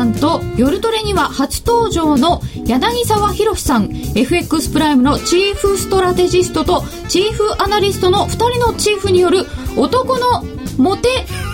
[0.00, 3.90] さんと夜トレには初登場の柳沢博さん。
[4.14, 9.44] FX プライムのチーフストラテジストとチーフアナリストの2人のチーフによる
[9.76, 10.42] 男の
[10.78, 11.08] モテ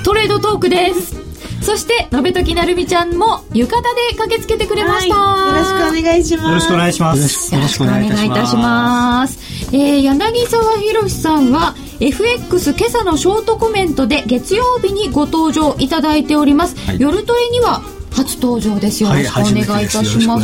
[0.05, 1.17] トレードトークです。
[1.61, 6.49] そしてのべときなるみちゃんも浴衣で駆けつけてくれました、はい、よろしくお願いします。
[6.49, 7.55] よろしくお願いします。
[7.55, 9.75] よろしくお願いいたします。
[9.75, 17.83] えー、柳沢博さんは FX 今朝のショートコメントで月曜日にご登場いただいております、はい、夜トレには
[18.17, 19.03] 初登場です。
[19.03, 20.41] よろしくお願いいたしま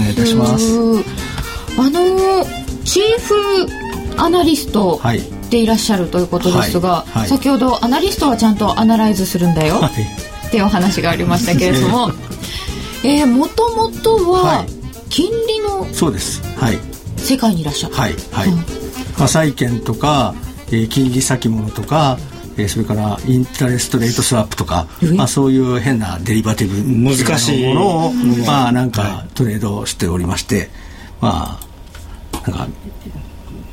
[0.59, 0.79] す,、
[1.79, 2.45] あの
[2.85, 3.67] チーフ
[4.19, 5.01] アナリスト
[5.51, 7.19] でいらっしゃるということですが、はい。
[7.21, 9.81] はい、先ほどアナリストはちゃんと analyze するんだよ、
[10.47, 12.13] っていうお話がありましたけれども。
[13.05, 14.65] えー、もともとは
[15.09, 16.41] 金利のそうです。
[16.57, 16.79] はい。
[17.17, 18.65] 世界にいらっしゃるはいはい、うん、ま
[19.25, 20.35] あ、債券とか、
[20.69, 22.19] えー、金利先物とか
[22.57, 24.87] えー、それから interest rate swap とか、
[25.17, 27.67] まあ、そういう変なデリバティブ難しい。
[27.67, 28.13] ものを、
[28.47, 30.71] まあ、なんかトレードしておりまして、
[31.21, 31.73] まあ
[32.35, 32.69] なんか、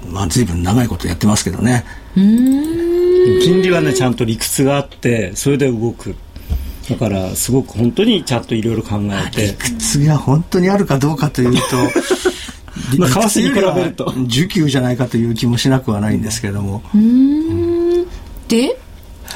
[0.09, 1.85] まあ、随分長いことやってますけどね。
[2.15, 6.15] 金利はねちゃんと理屈があってそれで動く。
[6.89, 9.47] だからすごく本当にちゃんといろいろ考えて。
[9.47, 11.59] 理屈が本当にあるかどうかというと
[12.97, 14.05] まあ、為替に比べると。
[14.05, 16.81] 需給じゃないかという気もしなくはないんですけれども。
[16.95, 17.48] うん
[18.49, 18.77] で？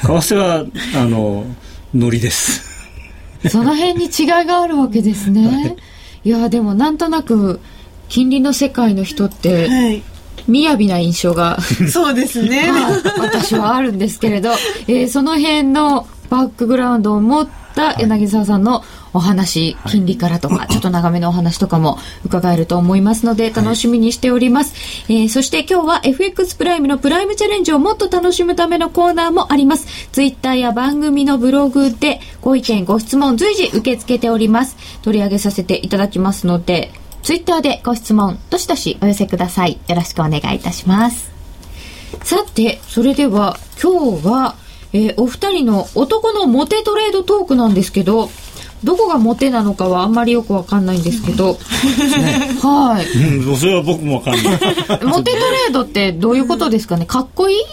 [0.02, 1.46] 為替はあの
[1.94, 2.74] ノリです。
[3.48, 5.76] その辺に違いがあるわけですね、はい、
[6.24, 7.60] いやでもなんとなく
[8.08, 10.02] 金利の世界の人って、はい。
[10.46, 12.68] 雅な印象がそうですね、
[13.18, 14.50] 私はあるんですけれど、
[14.86, 24.74] えー、その辺のバックグラウンドを持った柳沢さんのお話、はい、金利からとか、ちょっと長めのお話とかも伺えると思いますので、楽しみにしております。
[25.06, 30.08] はい、えー、そして今日は FX プライムのプライムチャレンジをもっと楽しむためのコーナーもあります。
[30.10, 34.76] ツイッターや番組のブログでご意見、ご質問随時受け付けております。
[35.02, 36.92] 取り上げさせていただきますので、
[37.22, 39.78] ツイッターでご質問、どしどしお寄せください。
[39.88, 41.32] よろしくお願いいたします。
[42.22, 44.56] さて、それでは今日は
[44.94, 48.30] えー、お二人の男のモテトレードトークなんですけど、
[48.84, 51.54] どこがモテなのかはあんまりよくわかんないんですけど、
[52.62, 53.06] はい。
[53.18, 54.44] うん、それは僕もわかんない。
[55.04, 57.06] モテトレードってどういうことですかね？
[57.06, 57.64] かっこいい？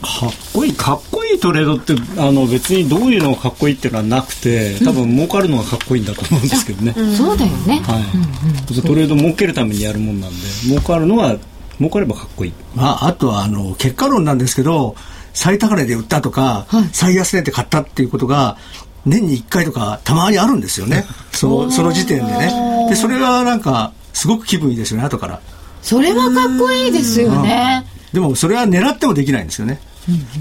[0.00, 0.72] かっこいい？
[0.74, 10.36] かっこいいトレードってあの別にどういうのがかっこいいっていうのはなくて多分儲かるのがかっこいいんだと思うんですけどね、うん、そうだよね、はい、うんうん、トレード儲けるためにやるもんなんで
[10.68, 11.36] 儲かるのは
[11.78, 14.94] 儲かればかっこいい、まあ、あとはあの結果論なんですけど
[15.32, 18.56] 最高値で売ったとか、はい、最安値で買ったっていうことが
[19.04, 21.04] 年に1回とかたまにあるんですよね。
[21.32, 22.86] そのその時点でね。
[22.88, 25.40] でそれがなんかすごく気分いいですよね後から。
[25.82, 29.80] それはかっこいいですよね、うん、でもそれは狙ってもできないんですよね、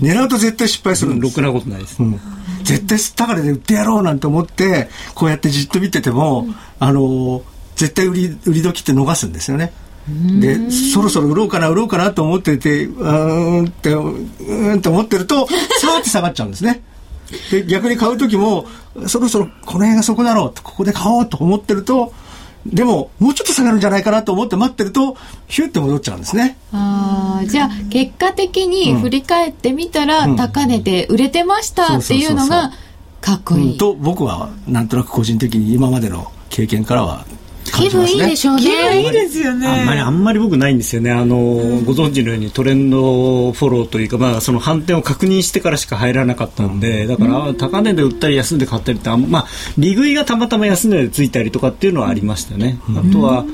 [0.01, 2.19] うん、狙うと絶対失敗するんです、ろくなことないです、うん、
[2.63, 6.47] 絶対高値で売ってやろうなんて思ってこうやってじっと見てても、
[6.79, 7.41] あの
[7.75, 9.71] 絶対売り売り時って逃すんですよね。
[10.39, 15.47] でそろそろ売ろうかな売ろうかなと思っててうんってうんって思ってると
[15.79, 16.81] さーって下がっちゃうんですね。
[17.51, 18.67] で逆に買う時も
[19.07, 22.13] そろそろこの辺がそこだろうとここで買おうと思ってると
[22.65, 25.15] でももうちょっと下がるんじゃないかなと思って待ってると
[25.47, 26.57] ヒュって戻っちゃうんですね。
[26.73, 32.71] あじゃあ結果的に振り返ってみたら、うん、高値で売れてましたっていうのが
[33.21, 37.25] かっこいい、と僕はなんとなく個人的に今までの経験からは
[37.79, 38.61] 気分いいでしょうね。
[38.61, 39.67] 気分いいですよね。
[39.67, 41.11] あんまり、あんまり僕ないんですよね。
[41.11, 49.47] あの、うん、ご存知のようにトレンドフォローというか、まあ、その反転を確認してからしか入らなかったんで、だから、高値で売ったり安値で買ったりって、まあ、
[49.77, 52.79] 利食いがたまたま安値でついたりとかっていうのはありましたね。
[52.97, 53.45] あとは、あ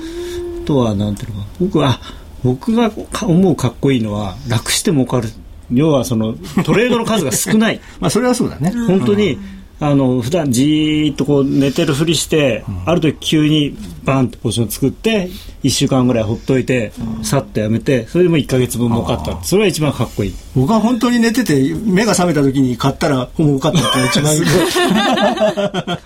[0.65, 1.99] とは、なんていうのか、僕は、
[2.43, 2.91] 僕が
[3.23, 5.29] 思うかっこいいのは、楽して儲かる。
[5.73, 9.39] 要はそのトレードの数が少ない まあそれはそうだね本当に、
[9.79, 13.75] あの普段じーっとこう寝てるふりして、うん、ある時急に
[14.05, 15.29] バンとポジション作って
[15.63, 19.43] 1週間ぐらいほっといて、うん、さっとやめてそれでも1か月分儲かった。
[19.43, 20.35] それが一番かっこいい。
[20.55, 24.33] 僕は本当に寝てて目が覚めた時に買ったら儲かったって一番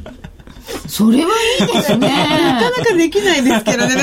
[0.88, 1.32] それは
[1.62, 2.08] いいですね。
[2.08, 3.96] なかなかできないですけどね。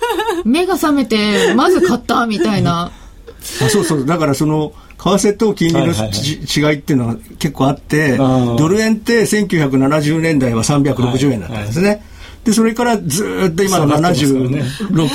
[0.44, 2.90] 目が覚めてまず買ったみたいな。
[3.62, 4.04] あそうそう。
[4.04, 11.88] だからその為替と金利の、違いっていうのは結構あって、ドル円って1970年代は360円だったんですね。
[11.88, 12.04] はいはい
[12.44, 14.54] で、それからずっと今の76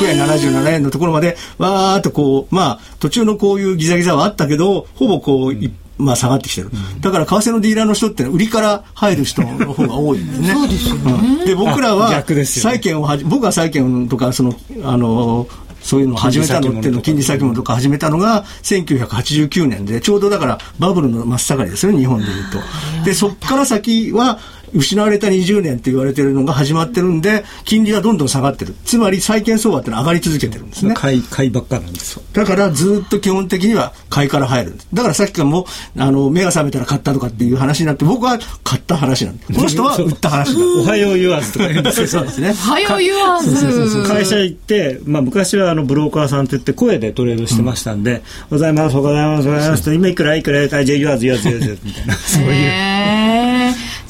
[0.08, 6.72] 円、77円のところまで、わーっとこう、まあ、途中のこういうギザギザはあったけど、ほぼこう、うんまあ下がってきてる。
[7.02, 10.48] だから為替のディーラーの人って売りから入る人の方が多いんですね。
[10.54, 11.46] そうですよね。
[11.46, 15.46] で、僕らは債券をはじ、僕は債券とか、その、あの、
[15.82, 22.60] そういうのを始めたのっていうの金利先物とか始めたのが1989年でちょうどだからバブルの真っ盛りですよね日本でいうと。
[23.06, 24.40] でそっから先は
[24.74, 28.76] 失われた20年って言われてるのが始まってるんで、金利はどんどん下がってる。
[28.86, 30.94] つまり債券相場ってのは上がり続けてるんですね。
[30.96, 34.88] 買い、買いばっかなんですだからずっと基本的には買いから入るんです。
[34.94, 35.66] だからさっきからも、
[35.98, 39.46] あの、目が覚めたら買ったとかっていう話になって、僕は買った話なんで。
[39.54, 42.50] この人は売った話おはよう言わずとか言うんですそうですね。
[42.50, 44.04] おはよう言わず。
[44.04, 53.49] 会社行って、まあ昔はあのブローカーさんって言って声でトレードしてましたんで、おはようございます、おはようございます、おはようございますと、今いくらいくらいくら、じゃあ言わず言わず言わずみたいな、そういう。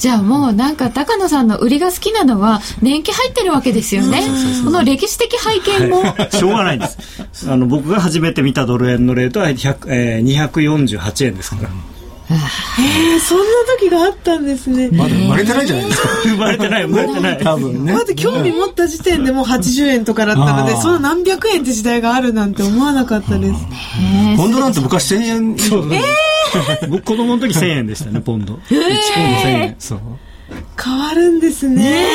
[0.00, 4.22] じゃあもうなんか高野さんの売りが好きなのは年季入ってるわけですよね。
[4.64, 6.98] この歴史的背景も、はい、しょうがないです。
[7.52, 11.68] あの僕が初めて見たドル円のレートは100、えー、248円ですから。
[11.68, 11.72] へ
[12.32, 13.44] えそんな
[13.78, 14.88] 時があったんですね。
[14.92, 16.08] まだ生まれてないじゃないですか。
[16.22, 17.38] 生まれてない、生まれてない。
[17.38, 17.92] 多分ね。
[17.92, 23.54] まず興味持った時点でもう80円とかだったので、その何百円って時代があるなんて思わなかったです。
[24.36, 25.58] ポンドなんて昔1000円。
[25.58, 26.90] そうそう。
[26.90, 28.54] 僕子供の時1000円でしたね、ポンド。
[28.54, 29.76] 1ポンド1000円。
[29.78, 30.00] そう。
[30.82, 31.82] 変わるんですね。
[31.82, 32.06] ね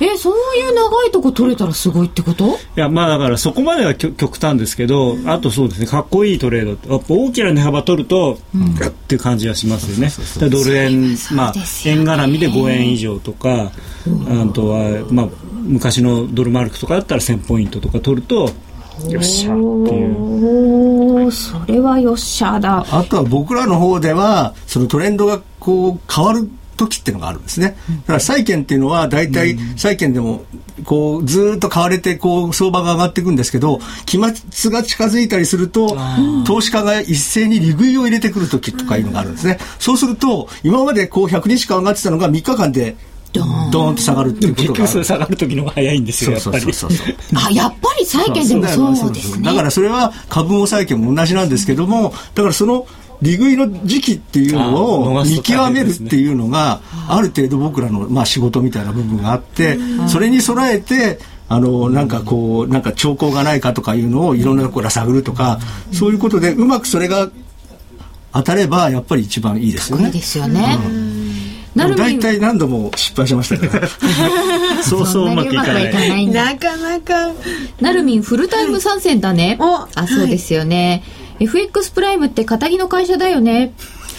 [0.00, 2.46] え、そういう長いとこ取れたらすごいってこと？
[2.46, 7.02] いや、まあだからそこまでは極端ですけど、あとそうですね、かっこいいトレード。
[7.08, 10.10] 大きな値幅取ると、うん、っていう感じはしますよね。
[10.50, 11.54] ドル円、まあ、
[11.84, 13.72] 円絡みで5円以上とか、
[14.28, 18.50] あとは、まあ、昔のドルマルクとかだったら1000ポイントとか取ると、
[19.08, 19.60] よっしゃって
[19.94, 21.30] いう。
[21.30, 22.86] それはよっしゃだ。
[22.90, 27.76] あとは僕らの方ではそのトレンドがこう変わる時っていうのがあるんですね。
[28.02, 30.44] だから債券っていうのは大体債券でも
[30.84, 35.96] こうずっと買われてこう相場が上がっていくんですけど期末が近づいたりすると
[36.46, 39.58] 投資家が一斉に利食いを入れてくる時とかいうのがあるんですね。
[39.78, 42.96] そうすると今までこう100日間上がってたのが3日間で
[43.32, 43.96] ドーン。
[43.96, 46.64] と下がるっていうことが結局それ下がる時のが早いんですよやっぱり。
[47.34, 49.44] あやっぱり債券でもそうですね。
[49.44, 52.86] だからそれは株も債券も同じなんですけどもだからその
[53.22, 59.78] 利食いの時期っていうのを見極めるっていうのがある程度僕らのまあ仕事みたいな部分があって
[60.08, 61.18] それに備えて
[61.48, 65.58] あのなんかこうなんか兆候がないかとかいうのをいろんなところ探るとか
[65.92, 67.30] そういうことでうまくそれが
[68.32, 70.10] 当たればやっぱり一番いいですよね。
[70.10, 70.78] ですよね。
[71.74, 73.88] 大体何度も失敗しましたから。
[74.82, 76.26] そうそううまくいかない。
[76.26, 77.32] なかなか
[77.80, 83.74] なるみんフルタイム参戦だね、はい、あそうですよね、はい FX プライムって仇の会社だよね。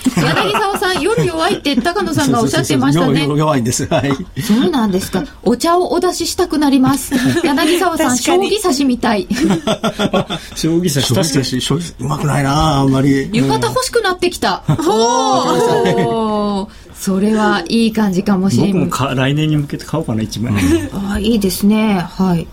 [0.16, 3.28] 柳沢さん、夜弱いって高野さんがおっしゃってましたね。
[3.28, 3.86] 弱いんです。
[3.88, 4.42] はい。
[4.42, 5.24] そうなんですか。
[5.44, 7.14] お茶をお出ししたくなります。
[7.44, 9.28] 柳沢さん、将棋指しみたい。
[10.56, 13.30] 将棋指し、将棋指し、将棋、うまくないなあんまり。
[13.34, 14.64] 浴衣欲しくなってきた。
[14.68, 18.74] ほそれはいい感じかもしれない。
[18.74, 20.54] 僕もか来年に向けて買おうかな、一枚。
[20.94, 22.06] ああ、いいですね。
[22.10, 22.48] はい。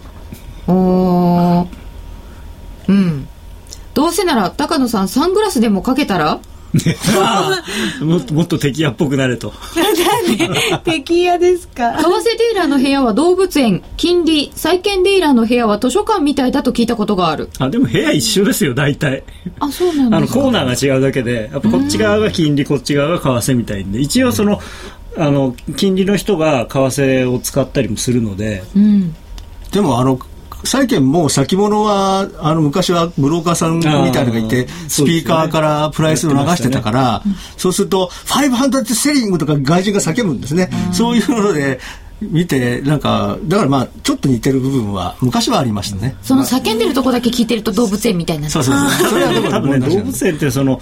[0.67, 1.67] お
[2.89, 3.29] うん。
[3.95, 6.41] どうせなら高野さんサングラスでもかけたら？
[8.03, 9.53] もっともっと敵屋っぽくなれと。
[10.85, 11.93] 敵屋ですか？
[11.99, 17.49] 為替デーラーの部屋は動物園金利債券デーラーの部屋は図書館みたいだと聞いたことがある。
[17.61, 19.23] あでも部屋一緒ですよ大体。
[19.61, 20.17] あそうなんですか？
[20.17, 24.61] あのコーナーが違うだけでやっぱこっち側が金利こっち側が為替みたいんで一応その
[25.17, 29.15] あの金利の人が為替を使ったりもするので、うん、
[29.71, 30.19] でもあの
[30.65, 37.23] 債券も先物はあの昔はブローカーさんみたいなのがいてスピーカーからプライスを流してたから、
[37.57, 41.81] そうすると500セリングとか外人が叫ぶんですね、そういうので
[42.21, 46.17] 見てなんかだからまあちょっと似てる部分は昔はありましたね。
[46.23, 49.11] その叫んでるとこだけ聞いてると動物園みたいなそうそうそう。
[49.11, 50.81] それは多分ね動物園ってその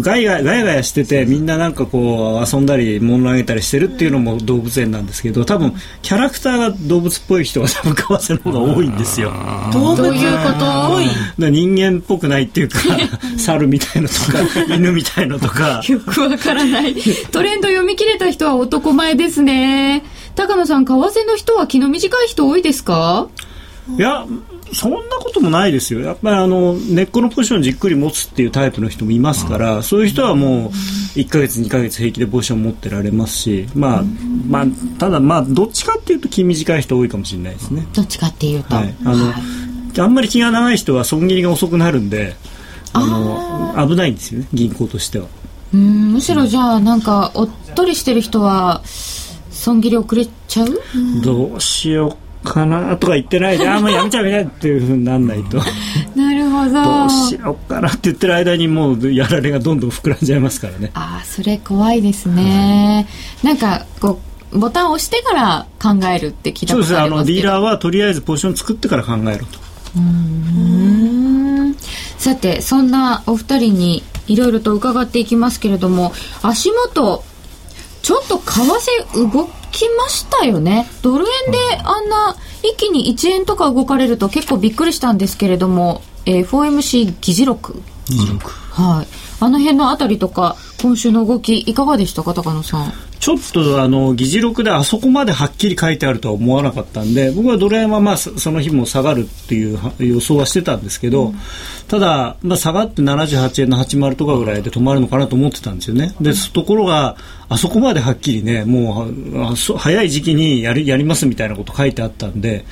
[0.00, 9.32] ガヤガヤガヤしててみんななんかこう遊んだり物投げたりしてるっていうのも動物園なんですけど多分キャラクターが動物っぽい人が多分為替の方が多いんですよ。
[9.72, 10.52] どういうこ
[11.38, 11.50] と？
[11.50, 12.78] 人間っぽくないっていうか
[13.36, 14.38] 猿みたいのとか
[14.74, 15.82] 犬みたいのとか。
[15.88, 16.94] よくわからない。
[17.32, 20.04] トレンド読み切れた人は男前ですね。
[20.36, 23.26] 高野さん為替の人は気の短い人多いですか？
[23.98, 24.24] いや
[24.74, 30.68] そんなこともないですよ、やっぱりあの根っこのポジションをじっくり持つっていうタイプの人もいますから、そういう人はもう
[31.18, 34.04] 1か月、2か月平気でポジション持ってられますし、まあ
[34.48, 34.66] まあ、
[34.98, 37.86] ただ、まあ、どっちかっていうと気短い人多いかもしれないですね。
[37.94, 39.30] どっちかっていうと、はい、あの、は
[39.96, 42.34] い、あんまり気が長い人は損切りが遅くなるんで
[42.92, 45.26] あの危ないんですよね、銀行としては。
[45.72, 48.82] うんむしろじゃあなんかおっとりしてる人は
[49.50, 50.68] 損切り遅れちゃう？
[51.20, 55.58] どうしようかなとか言ってないであもうやめちゃうめっていうふうになんないと。
[56.14, 56.72] なるほど。
[56.72, 60.90] どうしようかなって言ってる間にもうやられがどんどん膨らんじゃいますからね。
[60.94, 63.06] ああそれ怖いですね、
[63.42, 64.20] うん、なんかこ
[64.52, 66.86] うボタンを押してから考えるって聞いたことありますけど。
[66.86, 66.96] そうです。
[66.98, 69.64] あのディーラーはとりあえずポジション作ってから考えろと。
[72.18, 77.22] さてそんなお二人にいろいろと伺っていきますけれども足元
[78.02, 78.70] ちょっと為
[79.12, 80.88] 替動きましたよね。
[81.02, 87.82] ドル円であんな一気に1円とか動かれると結構びっくりしたんですけれども、えー、FOMC 議事録。
[88.08, 88.50] 議事録。
[88.50, 92.92] はいあの辺のあたりとか今週の動きいかがでしたか高野さん？
[93.20, 101.34] ちょっとあの議事録であそこまではっきり書いてあるとは思わなかったんで僕はドル円はまあその日も下がるっていう予想はしてたんですけど、うん、
[101.88, 106.14] ただ、まあ、下がって78円の80とかぐらいで止まるのかなと思ってたんですよね。
[106.20, 107.16] でところが
[107.48, 112.64] あそこまではっきりねもう早い時期にやるやりますみたいなこと書いてあったんで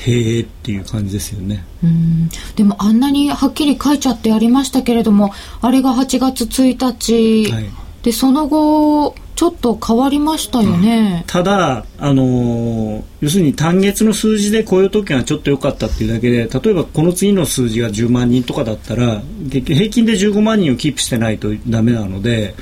[0.00, 1.64] へえっていう感じですよね。
[1.84, 2.28] うん。
[2.56, 7.70] でもあんなにはっきり書いちゃってありましたけれどもあれが8月1日、はい、
[8.02, 22.54] でその後ちょっと変わりましたよね、うん、ただ、あのー、要するに単月の数字で雇用統計がちょっと良かったっていうだけで例えばこの次の数字が10万人とかだったら平均で15万人をキープしてないとダメなので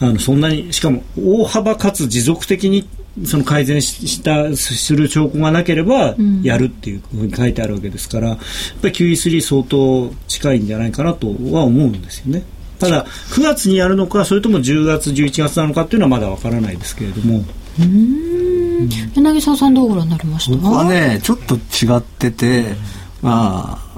[0.00, 2.86] あのそんなにしかも大幅かつ持続的に
[3.24, 8.38] その改善したする兆候がなければやるっていうふうに書いてあるわけですから、やっ
[8.82, 12.42] ぱり QE3 相当近いんじゃないかなとは思うんですよね。
[12.78, 17.44] ただ9月にやるのかそれとも10月11月なのかっていうのはまだわからないですけれども。
[17.80, 18.88] うん。
[19.14, 20.56] 柳沢さんどうご覧になりました？
[20.56, 22.76] 僕はねちょっと違ってて
[23.20, 23.88] まあ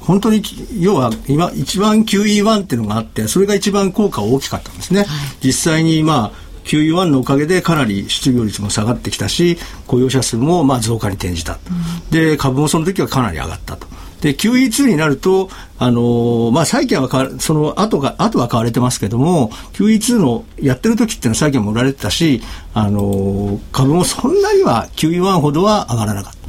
[0.00, 0.40] 本当に
[0.80, 5.08] 要は今一番 QE1 っていうのがあってそれが一番効果大きかったんですね、はい、
[5.46, 13.86] 実際にまあ QE1 のおかげでかなり失業率も下がってきたし雇用者数もまあ増加に転じた、うん、で株もその時はかなり上がったと
[14.20, 17.08] で、QE2 になると、あのー、まあ、債券は
[17.38, 22.42] その後が、後は買われてますけども、QE2 のやってる時っていうのは債券も売られてたし、
[22.74, 26.46] あのー、株もそんなには QE1 ほどは上がらなかった。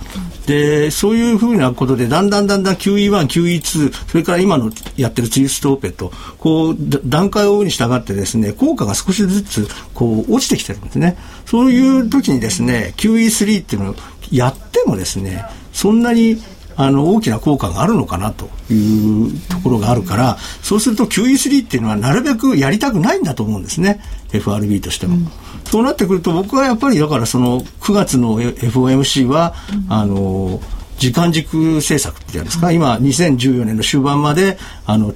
[0.48, 11.18] で、そういうふうなことで、だんだんだんだん QE1、QE2、それから今のやってるツイストオペと、こう、段階を追うに従ってですね、効果が少しずつ、こう、落ちてきてるんですね。
[11.46, 13.96] そういう時にですね、QE3 っていうのを
[14.32, 16.42] やってもですね、そんなに
[16.78, 24.00] あの大きな効果があるのかなというところがあるからそうすると QE3 っていうのはなるべくやりたくないんだと思うんですね。
[24.32, 25.28] FRB としても、うん、
[25.66, 29.56] そうなってくると僕はやっぱりだからその9月の FOMC は、
[29.88, 30.62] うん、あの
[30.98, 35.14] 時間軸政策ってやうんですか、今2014年の終盤まであの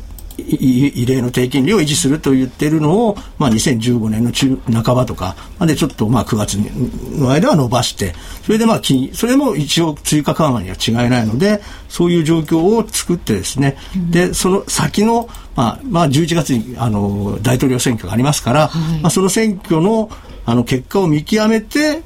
[0.48, 8.81] 異例の低金利を維持すると言っているのを、まあ、2015年の中半ばとかまでちょっとまあ9月の間は伸ばしてそれでまあ
[9.13, 20.10] それも一応追加緩和には違いないのでそういう状況を作ってですね、うん、でその先の、まあまあ、11月にあの大統領選挙がありますから、はい、まあ、その選挙の
[20.43, 22.01] あの結果を見極めて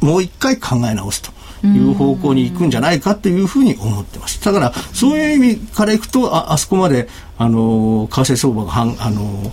[0.00, 1.32] もう一回考え直すと。
[1.66, 4.42] いう方向に行くんじゃないかというふうに思ってます。
[4.44, 9.52] だから、そういう意味からいくと、あ、あそこまで、あの、為替相場がはん、あの、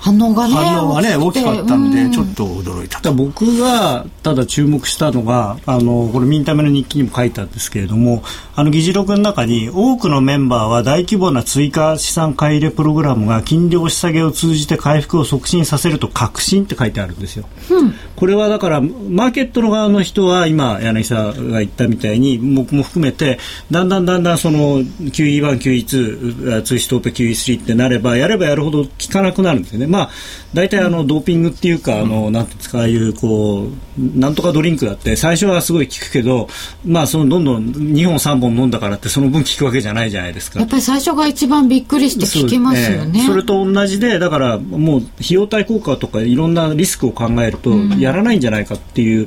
[0.00, 3.00] 反応がね反応がね大きかったんで、ちょっと驚いた。
[3.00, 8.22] と僕がただ注目したのがあのこれミンタメの日記にも書いたんですけれども
[8.54, 23.38] あの議事録の中に多くのメンバーは大規模な追加資産買い入れプログラムが金利押し下げを通じて回復を促進させると確信って書いてあるんですよ、うん、これはだからマーケットの側の人は今柳沢が言ったみたいに僕も含めて
[23.70, 30.10] だんだんだんだんその QE1、QE2 ツイストオペ QE3 ってなればやればやるほど効かなくなるんですよねまあ、
[30.54, 36.48] 大体あのドーピングっていうか、あのなんですかああいうこうなんとかドリンクだって最初はすごい効くけど、
[36.84, 40.60] まあそのどんどん2本3本飲んだからってその分効くわけじゃないじゃないですか。
[40.60, 43.24] やっぱり最初が一番びっくりして効きますよね。
[43.26, 49.26] そ,、れと同じでだからもう費用対効果とかいろんなリスクを考えるとやらないんじゃないかっていう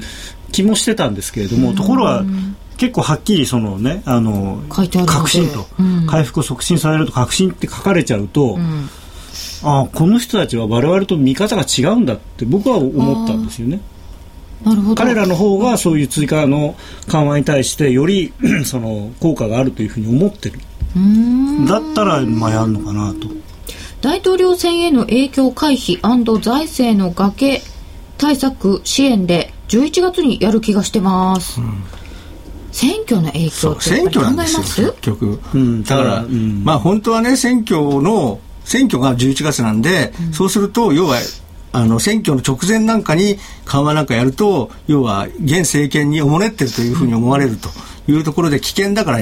[0.54, 2.24] 気もしてたんですけれども、うん、ところが
[2.78, 8.90] 結構はっきりそのねあの確信と、うん、回復を促進されると確信って書かれちゃうと、うん
[9.64, 13.82] あこの人たちは我々と見方が違うんだって僕は思ったんですよね。
[14.64, 14.96] なるほど。
[14.96, 16.76] 彼らの方がそういう追加の
[17.08, 18.34] 緩和に対してより
[18.66, 20.60] その効果があるというふうに思ってる。
[21.68, 23.28] だったらまあやるのかなと。
[24.02, 25.98] 大統領選への影響回避
[26.42, 27.62] 財政の崖
[28.18, 31.84] 対策支援で11月にやる気がしてます、うん、
[32.72, 41.18] 選挙の影響って選挙なんですよ結局、うん、だから、うん、まあ本当はね選挙の選挙が11月なんで、うん、そうすると要は
[41.72, 47.70] あの選挙の直前なんかに緩和なんかやると要は現政権におもねってるというふうに思われると
[48.12, 49.20] いうところで危険だから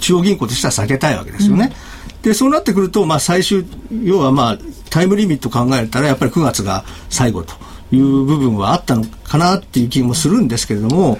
[0.00, 1.72] 中央銀行としては避けたいわけですよね。
[2.16, 3.64] うん、でそうなってくると、まあ、最終
[4.02, 4.58] 要は、まあ、
[4.90, 7.54] タイムリミット考えたらやっぱり9月が最後と
[7.92, 11.18] いう部分はあったのかなっていう気もするんですけれども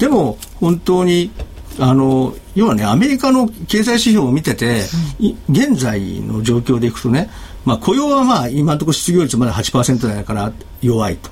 [0.00, 1.30] でも本当に
[1.78, 4.82] あの要はねアメリカの経済指標を見てて、
[5.48, 7.30] 現在の状況でいくとね、
[7.64, 11.30] まあ、雇用はまあ今のところ失業率まだ8%だから弱いと。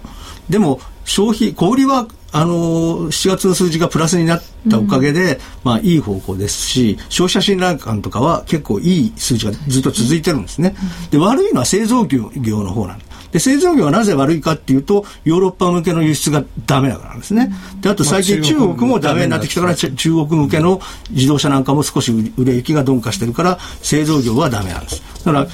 [0.49, 10.77] でも消費小売はあの7月の数字がプラスになったおかげで、うん、まあいい方向ですし消費者信頼感とかは結構いい数字がずっと続いてるんですね、
[11.11, 12.31] で悪いのは製造業
[12.63, 17.53] の方なんですで製造業はなぜ悪いかっていうとヨーロッパ向けの輸出がダメだからなんですね。
[17.83, 19.61] であと最近中国もダメになってきた。
[19.61, 25.03] から中国向けの自動車なんかも少し売れ行きが鈍化してるから製造業はダメなんです。
[25.25, 25.47] だから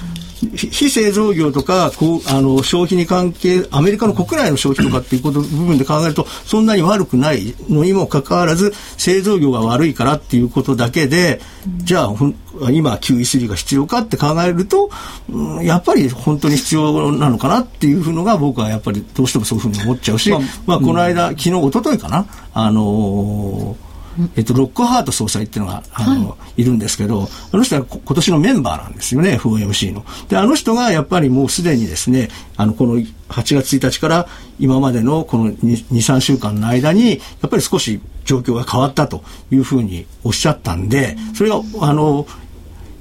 [0.57, 11.41] 非製造業とかこうあの消費に関係アメリカの国内の消費とかっていうこと部分で考えるとそんなに悪くないのにもかかわらず製造業が悪いからっていうことだけで
[11.79, 14.91] じゃあ今 QE3 が必要かって考えると、
[15.31, 23.92] うん、やっぱり本当に必要なのかなっていうのが僕はやっぱりどうしてもそういうふうに思っちゃうし、まあ、まあ、この間、昨日一昨日かなあのー
[24.37, 30.05] えっと、ロックハート総裁っていうのが、あの、はい、いるんですけど、あの人は今年のメンバーなんですよね、FOMC の。
[30.29, 34.29] で、あの人がやっぱりもうすでにですね、あの、この8月1日から
[34.59, 37.17] 今までのこの2、3週間の間に、や
[37.47, 42.27] っぱり少し状況が変わったというふうにおっしゃったんで、それが、あの、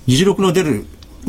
[0.07, 0.85] 議事録の出る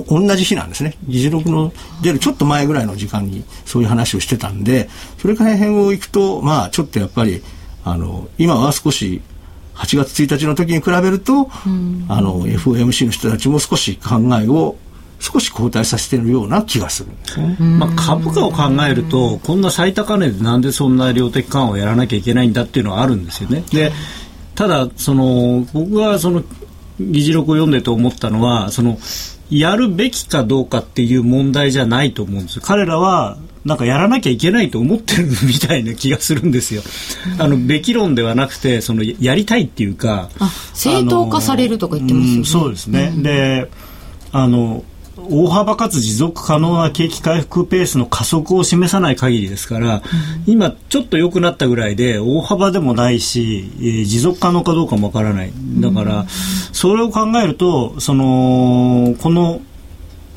[0.08, 1.72] 同じ日なんですね議事録の
[2.02, 7.42] 出るちょっと前ぐらいの時間にそういう話をしてたんでそれから辺をいくとまあちょっとやっぱり
[7.84, 9.20] あの今は少し
[9.74, 14.76] 8月1日の時に比べると、うん、あの FOMC の人たちも少し考えを
[15.22, 23.62] 少し後退させてるような気がするんですね、まあ、株価を考えるとこんな最高値でなんでそんな量的緩和をやらなきゃいけないんだっていうのはあるんですよね。
[23.70, 23.92] で
[24.56, 26.42] ただその僕がその
[27.00, 28.98] 議事録を読んでと思ったのはその
[29.48, 32.60] やるべきかどうかっていう問題じゃないと思うんです。
[32.60, 36.82] 彼らはなんかやらなきゃいけないと思ってるみたいな気がするんですよ。
[37.38, 40.30] あの、べき論ではなくて、その、やりたいっていうか。
[40.74, 42.38] 正当化されるとか言ってますよね。
[42.38, 43.12] うん、そうですね。
[43.14, 43.70] うん、で、
[44.32, 44.84] あの、
[45.16, 50.02] 大幅かつ持続可能な景気回復ペースの加速を示さない限りですから、うん、
[50.46, 56.26] 今ちょっと良くなったぐらいで大幅でもないし、えー、持続可能かどうかもわからないだから、
[56.72, 59.60] それを考えるとそのこの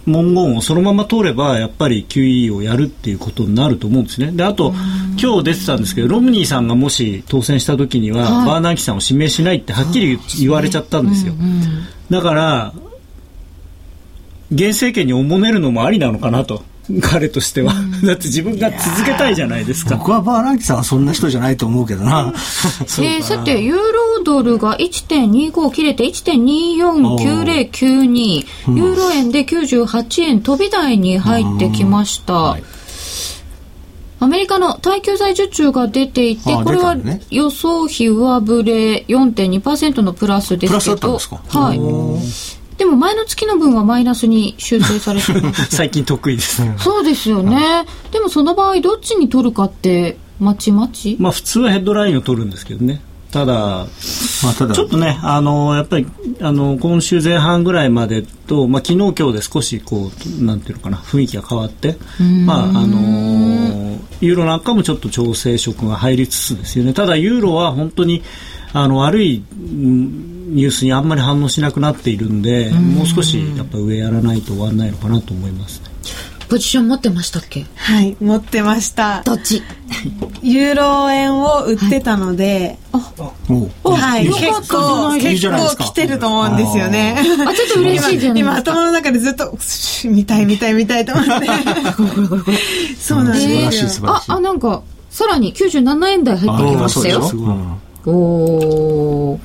[0.05, 4.31] 文言をそのまま通ればやっぱり QE をやるっていうことになると思うんですね。
[4.31, 4.73] であと
[5.19, 11.33] 今日出てたんですけどロムニーさんがもし当選した時には、はい、バーナーキさんを指名しないってはっきり言われちゃったんですよ。
[12.09, 12.73] だから
[14.51, 16.63] 現政権におもねるのもありなのかなと。
[17.01, 19.95] 彼としては、だって自分が続けたいじゃないですか。
[19.95, 22.31] 僕はバーランキさんはそんな人じゃないと思うけどな。
[22.33, 32.63] えー、さてユーロドルが1.25切れて1.249092、ユーロ円で98円飛び台に入ってきました、はい。
[34.19, 36.97] アメリカの耐久財受注が出ていて、これは
[37.29, 41.79] 予想比上振れ4.2%のプラスですけど、はい。
[42.77, 45.25] でも前の月の分はマイナスに修正されて
[45.69, 51.15] 最近得意です、そうですよね、でもその場合どっちに取るかってまちまち？
[51.19, 53.01] まあ普通はヘッドラインを取るんですけどね。
[53.31, 54.73] ただ、まあ、ただ。
[54.73, 56.07] ちょっとね、あのやっぱり
[56.41, 60.09] あの今週前半ぐらいまでと、まあ、昨日今日で少しこ
[60.41, 61.97] うなんていうのかな雰囲気が変わって、
[62.45, 66.93] まああのユーロなんかもちょっと調整色が入りつつですよね。
[66.93, 68.23] ただユーロは本当に
[68.73, 69.43] あの悪い
[70.47, 75.87] ニュースにあんまり反応しなくなっているんで、もう少しやっぱ上やらないと終わらないのかなと思います、ね、
[76.47, 77.65] ポジション持ってましたっけ？
[77.75, 79.23] はい持ってました。
[79.23, 79.63] どっち？
[80.43, 82.99] ユーロ円を売ってたので、は
[83.49, 87.15] い、はい、結構結構来てると思うんですよね。
[87.17, 89.57] あちょっと嬉しいじゃない今頭の中でずっと
[90.05, 91.47] 見たい見たい見たいと思って。
[92.99, 93.99] そうなんです。
[93.99, 97.23] よ、ああなんかさらに97円台入ってきましたよ。
[98.05, 99.39] おお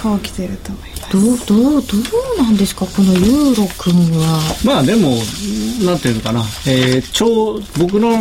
[0.00, 1.12] こう来てると思います。
[1.12, 1.88] どうどうど
[2.38, 2.84] うなんですか？
[2.86, 4.40] このユーロ君は。
[4.64, 5.16] まあでも
[5.84, 8.18] なんていうのかな、えー、超僕の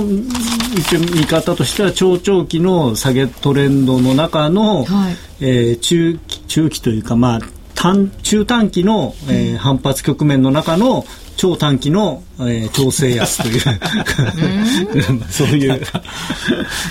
[0.77, 7.39] 一応見方としては超長期の下げトレンドの中の、はい、えー、中中期というかまあ
[7.73, 11.05] 短中短期の、えー、反発局面の中の
[11.37, 13.61] 超短期の、えー、調整安という。
[15.29, 15.81] そういう。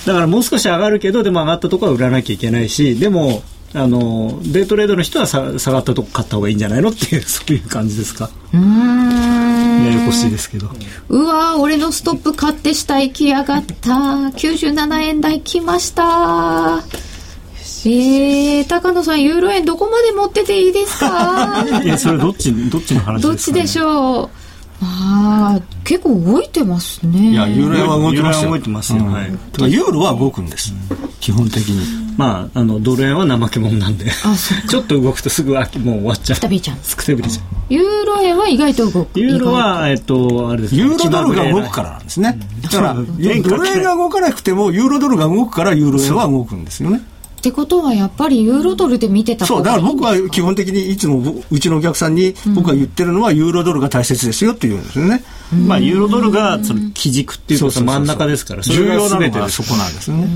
[0.06, 3.42] だからもう少し上がるけどでも上がったところは売らなきゃいけないしでも
[3.76, 8.30] あのデイトレードの人は下がったとこ買った方がいいんじゃないのっていう そういう感じですか。
[8.52, 9.84] うん。
[9.84, 10.68] ややこしいですけど。
[11.08, 13.90] うわ俺のストップ買って下行きやがった。
[13.90, 16.82] 97円台来ました。
[17.86, 21.66] えー、高野さんユーロ円どこまで持ってていいですか？
[21.84, 24.43] いやそれどっちどっちの話ですか、ね、どっちでしょう？
[24.84, 27.30] ああ結構動いてますね。
[27.30, 28.50] いやユーロ円は動いてますよ。
[28.50, 29.28] 動いてますよ、うん、はい、
[29.72, 32.04] ユーロは動くんです、うん、基本的に。
[32.16, 34.06] まああのドル円は怠け者なんで。
[34.68, 36.36] ちょっと動くとすぐ秋もう終わっちゃう。
[36.36, 39.18] くたびちゃんくたびちゃんユーロ円は意外と動く。
[39.18, 43.02] ユーロはえっとあれですユーロドルが動くからなんですね、だからド
[43.56, 47.00] ル円が動かなくてもユーロドルが動くからユーロ円は動くんですよね
[47.44, 60.26] ってことはやっぱりユーロドルで見てたそうだから僕は基本的にいつもうちのお客さんに僕が言ってるのはユーロドルが大切ですよって言うんですよね、うん、まあユーロドルがその基軸っていうか真ん中ですから重要なのはそこなんですね。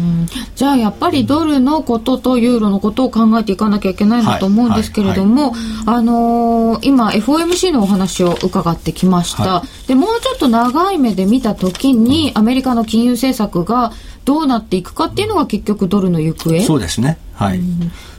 [0.55, 5.51] じゃあやっぱりドルのこととユーロのことを考えていかなきゃいけないなと思うんですけれども、はい。
[5.53, 5.61] はい。
[5.87, 13.93] はい、あのー、今 FOMC のお話を伺ってきました、でもうちょっと長い目で見た時にアメリカの金融政策が
[14.29, 16.61] どうなっていくかっていうのが結局ドルの行方？
[16.61, 17.17] そうですね。
[17.33, 17.61] はい、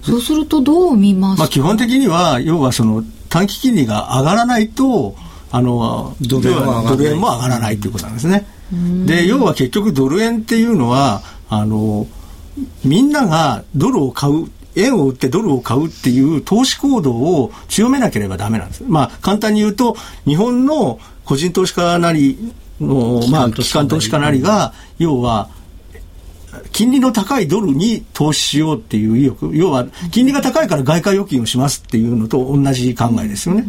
[0.02, 1.38] そうするとどう見ます？
[1.38, 5.16] か、まあ、基本的には要はその短期金利が上がらないと
[5.52, 7.80] あのドル円も上がらない。
[7.80, 8.48] ということなんですね。
[9.06, 12.08] で要は結局ドル円っていうのはあの
[12.84, 18.84] みんながドルを買う円を売ってドルを買うっていう投資行動を強めなければダメなんです。
[18.88, 19.96] まあ簡単に言うと
[20.26, 25.50] 日本の個人投資家なりのまあ機関投資家なりが要は
[26.72, 33.66] 金利の高いドルに投資しようっていう意欲要は金利が高いから外貨預金をしますっていうのと同じ考えですよね。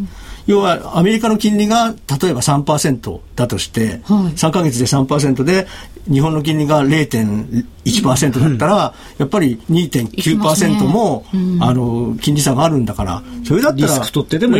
[0.47, 5.67] 要はアメリカの金利が例えば3%だとして、はい、3か月で3%で
[6.11, 11.39] 日本の金利が0.1%だったら、やっぱり2.9%も、ね。
[11.39, 14.05] うん、あの金利差があるんだからそれだったら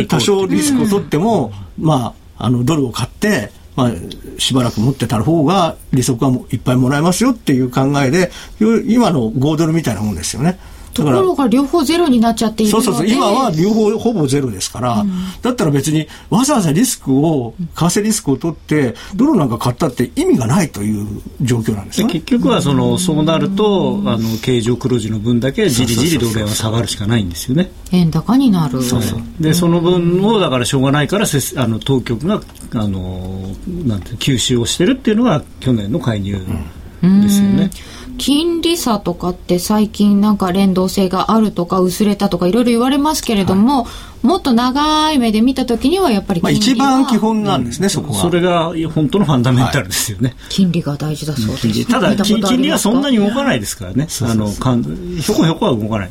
[0.06, 3.90] 多少リスクを取っても、うん、まああのドルを買ってまあ、
[4.38, 8.30] しばらく持ってた方が利息はいっぱいもらえますよっていう考えで
[8.86, 10.58] 今の5ドルみたいなもんですよね。
[10.92, 13.06] ところが両方ゼロになっちゃっているそうそうそう。
[13.06, 27.70] 今は両方ほぼゼロですから、うん、だったら別にわざわざリスクを為替リスクを取ってドルなんか買ったって意味がないという状況なんですよ、ね、結局はそのそうなるとあの経常黒字の分だけじりじりドル円は下がるしかないんですよね。
[27.92, 28.82] 円高になる。
[28.82, 29.20] そうそう。
[29.40, 32.40] でその分をだからしょうがないからせあの当局が
[32.74, 43.90] あのなんて吸収をしてるっていうのが去年の介入ですよね、うん金利差とかって最近なんか連動性があるとか薄れたとかいろいろ言われますけれども、は
[44.22, 48.20] い、もっと長い目で見たときにはやっぱりまあ、一番基本なんですね、うん、そこは。
[48.20, 51.88] それが本当のファンダメンタルですよね、はい、金利が大事だそうです。
[51.88, 54.06] ただ金利はそんなに動かないですからね。
[54.22, 56.10] あのかんひょこひょこは動かない。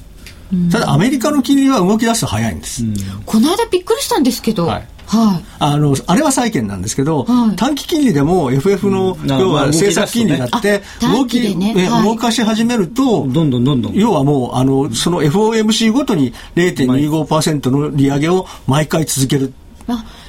[0.69, 2.93] ただアメリカの金利は動き出すと早いんです、うん、
[3.25, 13.93] この間びっくりしたんですけど、はいはい、あのあれは債券なんですけど、はい、短期金利でも FF の、うん、要は政策金利だって動き、ね、動かし始めるとどんどんどんどん。
[13.93, 19.53] 要はもうあのその FOMC ごとに0.25%の利上げを毎回続ける。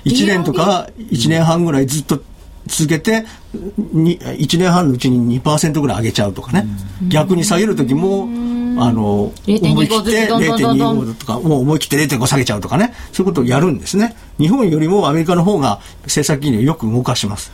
[0.04, 2.20] 1年とか1年半ぐらいずっと
[2.66, 6.66] 続けて1年半のうちに2%ぐらい上げちゃうとかね、
[7.08, 8.26] 逆に下げる時も
[8.78, 12.94] あの思い切って0.25とかもう思い切って0.5下げちゃうとかね。
[13.12, 14.16] そういうことをやるんですね。
[14.38, 17.52] 日本よりもアメリカの方が政策金利をよく動かします。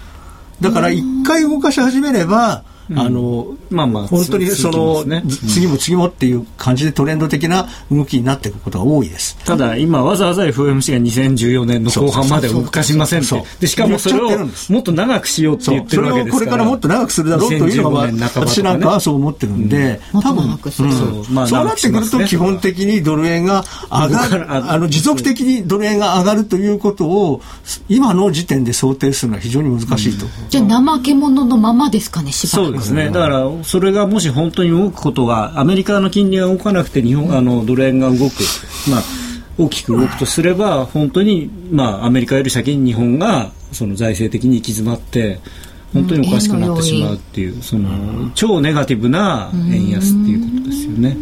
[0.61, 2.65] だから一回動かし始めれば
[2.97, 9.37] あの、まあまあ、本当にその、ね、次も次もっていう感じでトレンド的な動きになっていくことが多いです。
[9.45, 14.31] ただ、今わざわざ FOMC が2014年の後半まで動かしませんってで、しかもそれを
[14.71, 16.39] もっと長くしようって言ってるわけですから。
[16.39, 21.35] これからもっと長くするだろうというのが、私なんかはそう思ってるんで、多分、そう。
[21.35, 27.43] なってくると基本的にドル円が上がる、あの、持続的にドル円が上がるということを、
[27.89, 30.27] 今の時点で想定するのは非常に難しいと。
[30.49, 32.78] じゃあ、怠け者のままですかね、しばらく。
[32.79, 33.11] ですね。
[33.11, 38.35] だから、それがもし本当に動くことが、アメリカの金利が動かなくて、日本、あの、ドル円が動く。
[38.91, 39.03] まあ、
[39.59, 45.41] 大きく動くとすれば、本当に、まあ、アメリカより先に日本が、その財政的に行き詰まって、
[45.93, 51.17] 本当におかしくなってしまうっていう、その、超ネガティブな円安っていうことですよね。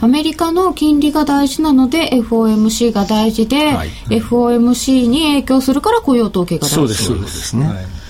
[0.00, 6.74] アメリカの金利が大事なので FOMC が大事で、はい、FOMC に影響するから雇用統計が大事。
[6.74, 7.04] そうです。
[7.04, 8.02] そうですね、はい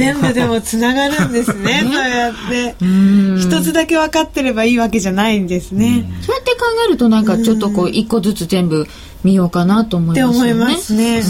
[0.00, 2.74] 全部でもつながるんですねそうやって。
[3.38, 6.10] 一つだけ分かってればいいわけじゃないんですね。
[6.22, 8.86] そうやって考えるとなんかちょっとこう一個ずつ全部
[9.24, 10.32] 見ようかなと思いますね。
[10.32, 11.22] って思いますね。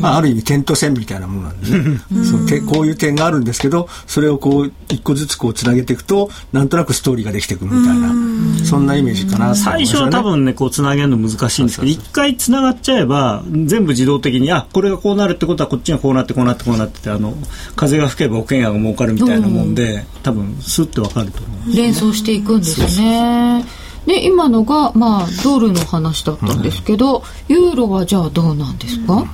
[0.00, 17.34] まあ、ある意味点と線みたいなものなんで、ね、そのこういう点があるんですけどそれをこう一個ずつこうつなげていくとなんとなくストーリーができてくるみたいなそんなイメージかな、ね、最初は多分ねこうつなげるの難しいんですけど一回つながっちゃえば全部自動的にあこれがこうなるってことはこっちがこうなってこうなってこうなっててあの
[17.76, 23.64] 風が吹けば保険屋が儲かるみたいなもんで多分スッてわかると思う、連想していくんですね。
[24.10, 27.18] で今のが、まあ、ドルの話だったんですけど、
[27.48, 29.24] うん、ユーロはじゃあどうなんですか、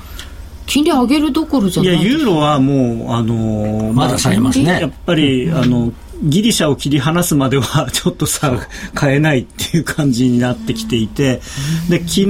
[0.66, 4.80] 金利上げるどころじゃないいやユーロはもうあのまだされますね。
[4.82, 8.52] やっぱり、あのギリシャを切り離すまでは ちょっとさ
[8.92, 11.40] 買えないっていう感じになってきていて
[11.90, 12.26] で昨日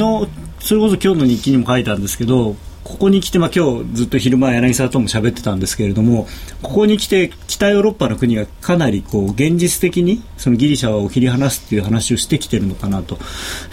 [0.61, 6.29] それこそ今日の日記にも書いたんですけどここに来て、まあ、今日ずっと昼間柳沢とも喋ってたんですけれども
[6.63, 13.17] ここに来て北ヨーロッパの国がかなりこう現実的にそのギリシャを切り離すっていう話をしてきてるのかなと。
[13.17, 13.23] フ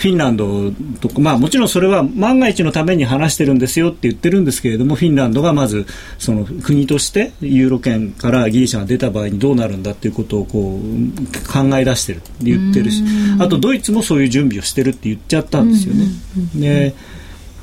[0.07, 5.85] ィンランドとか、まあ、もちろんそれは万が一のために話してるんですよって言ってるんですけれどもフィンランドがまず
[6.17, 13.03] その国としてユーロ圏からギリシャが出た場合にどうなるんだっていうことをこう考え出してる言ってるし
[13.39, 16.07] あとドイツもそういう準備をしてるって言っちゃったんですよね。
[16.55, 16.95] で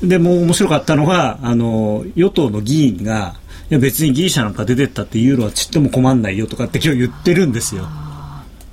[0.03, 3.35] でも面白かったのがあの与党の議員が
[3.69, 7.87] いや別にギリシャなんか出てったってユーロはちっとも困んないよとかって今日言ってるんですよ。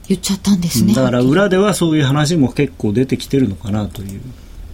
[0.08, 0.94] 言っちゃったんですね。
[0.94, 4.20] だから裏ではそういう話も結構出てきてるのかなという。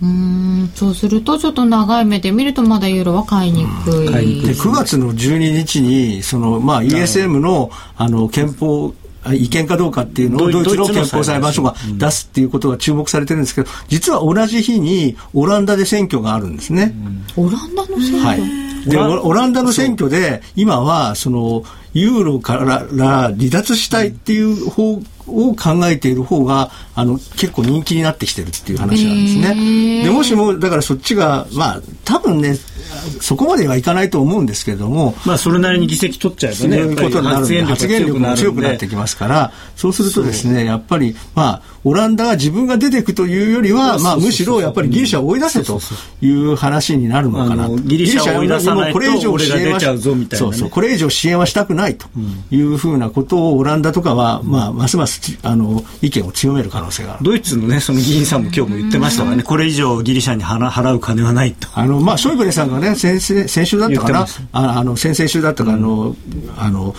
[0.02, 8.92] うんそうするとちょっと長い目で見るとまだユーロは買いにくい、で9月の12日にその、まあ、ESM のあの憲法
[9.32, 11.74] 違憲かどうかっていうのをドイツの憲法裁判所が。
[11.96, 16.94] 出すっていうことが注目されてるんですけど、実は同じ日にオランダで選挙があるんですね。
[17.36, 30.04] オランダの選挙、はい、でオランダの選挙で今はそのユーロから離脱したいっていう方を考えている方があの結構人気になってきてるっていう話なんですね。
[30.04, 32.56] でもしもだからそっちがまあ多分ね
[33.20, 45.80] そこまではいかないと思うんですけれども、まあそれなりに議席取っちゃえばね、そういうことになるんで発言力も強くなってきますから、そうするとですねやっぱりまあオランダが自分が出ていくというよりは、まあむしろやっぱりギリシャを追い出せと
[46.22, 47.76] いう話になるのかなと。
[47.76, 48.98] ギリシャを追い出さないと
[49.32, 52.06] 俺が出ちゃうぞみたいな、そうそうこれ以上支援はしたくないと
[52.50, 57.24] いうふうなことをオランダとかはまあますますあの意見を強める可能性がある。
[57.24, 61.68] ドイツのねその議員さんも今日も言ってましたからね、これ以上ギリシャに払う金はないと。
[61.74, 64.26] あのまあショイグレさんがね先先週だったかな？
[64.52, 66.14] ああの先々週だったか、あの
[66.56, 66.94] あの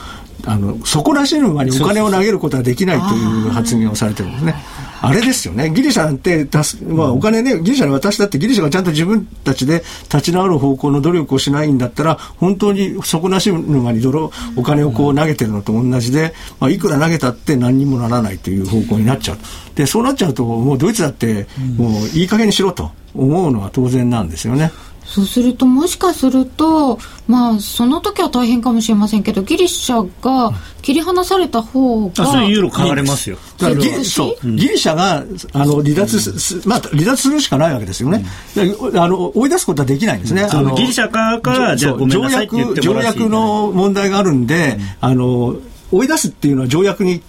[0.45, 4.55] あの底なし沼にお金を投げることはできないという発言をされてるんですね。
[5.01, 19.37] あれですよね、ギリシャなんて出す、まあ、お金ね、ギリシャに渡したって、ギリシャがちゃんと自分たちで立ち直る方向の努力をしないんだったら、本当に底なし沼に泥お金をこう投げてるのと同じで、まあ、いくら投げたって何にもならないという方向になっちゃう。
[19.75, 21.45] で、そうなっちゃうと、もうドイツだって、
[21.77, 24.71] もういい加減にしろと思うのは当然なんですよね。
[25.05, 33.37] そうするともしかするとまあその時は大変かもしれませんけどギリシャが切り離された方があそれユーロ買われますよ。
[33.57, 38.25] だからギそうギリシャがあの離脱す、まあ、離脱するしかないわけですよね、
[38.57, 45.55] うん、あの追い出すことはできないんですね、あのギリシャ側からじゃあごめんなさいって言って条約の問題があるんで、あの
[45.91, 47.21] 追い出すっていうのは条約に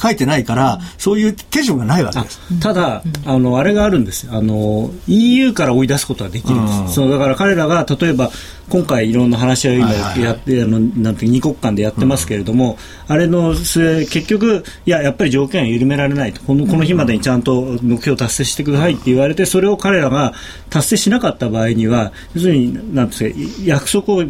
[0.00, 2.40] 書いてないから、そういう手順がないわけです。
[2.60, 6.94] ただ、あの、あれがあるんですあの、EU から追い出すことはできるんです。
[6.94, 8.30] そう、だから彼らが、例えば、
[8.70, 9.92] 今回いろんな話し合いを今
[10.24, 12.78] やって、あのなんて二国間でやってますけれども、
[13.08, 16.40] うん、あれの末結局いややっぱり条件は緩められないと。
[16.42, 20.32] このこの日までにちゃんと目標を達成してくださいって言われてそれを彼らが
[20.70, 24.24] 達成しなかった場合には要するになんて約束をあ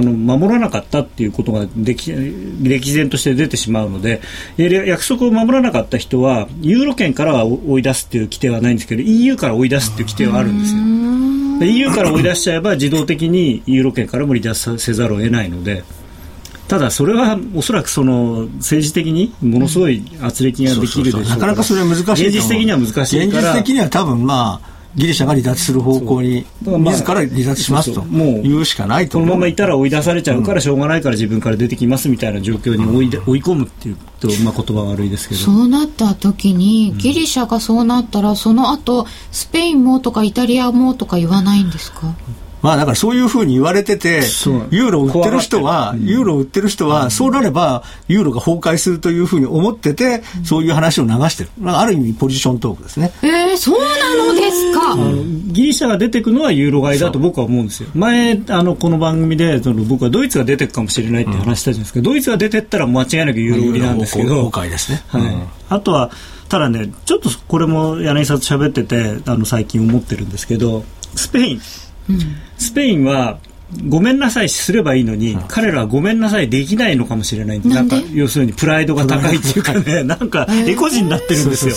[0.00, 4.22] の守らなかったっていうことが歴歴然として出てしまうので
[4.56, 11.39] 約束を守らなかった人はユーロ圏からは追い出すっていう規定はないんですけど EU から追い出すっていう規定はあるんですよ。
[11.64, 15.84] EU から追い出しちゃえば自動的にユーロ圏からも離脱せざるを得ないので。
[16.68, 29.18] ただ、それはおそらくその政治的にものすごい圧力ができるでしょうなかなかそれは難しい現実的には難しいから現実的には多分まあギリシャが離脱する方向に、自ら離脱しますと言うしかないと。
[29.18, 35.40] このままいたら追い出されちゃうからしょうがないから自分から出てきますみたいな状況に追い追い込むっていうと、まあ、言葉悪いですけど。
[35.40, 42.14] そうなった時にギリシャがそうなったらその後スペインもとかイタリアもとか言わないんですか
[42.62, 44.22] まあだからそういうふうに言われてて、
[44.70, 51.50] ユーロを売ってる人は、ユーロを売ってる人は、そうなればユーロが崩壊するというふうに思ってて、そういう話を流してる。
[51.64, 53.12] ある意味ポジショントークですね。
[53.22, 54.96] えー、そうなのですか？
[55.52, 57.88] ギリシャが出てくのはユーロ買いだと僕は思うんですよ。
[57.94, 62.02] 前、あの、この番組で、その僕はドイツが出てくかもしれないって話したじゃないですか。
[62.02, 64.50] ドイツが出てったら間違いなくユーロ売りなんですけど。
[64.50, 65.02] 崩壊ですね。
[65.08, 65.22] はい。
[65.70, 66.10] あとは、
[66.48, 71.60] ただね、ちょっとこれも柳沢と喋ってて、あの、最近思ってるんですけど、スペイン。
[72.58, 73.38] スペインは
[73.86, 77.60] ごめんなさいすればいいのに、彼らはごめんなさいできないのかもしれない。
[77.60, 81.76] なんか要するにプライドが高いっていうかね なんかエコ人になってるんですよ。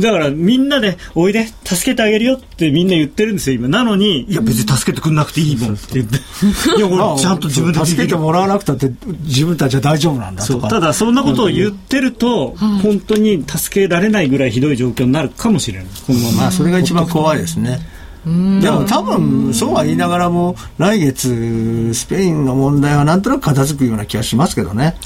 [0.00, 3.68] だからみんなでおいで助けてあげるよってみんな言ってるんですよ今。
[3.68, 6.16] なのにいや別に助けてくんなくていいもんって言って。
[6.78, 8.90] いや俺ちゃんと自分で助けてもらわなくたって
[9.24, 15.86] 自分たちは大丈夫なんだとただそんなことを言ってると、本当に助けられないぐらいひどい状況になるかもしれない。
[16.06, 16.32] このま。
[16.32, 24.96] まあそれが一番怖いですねでも多分そうは言いながらも来月スペインの問題はなんとなく片付くような気がしますけどね。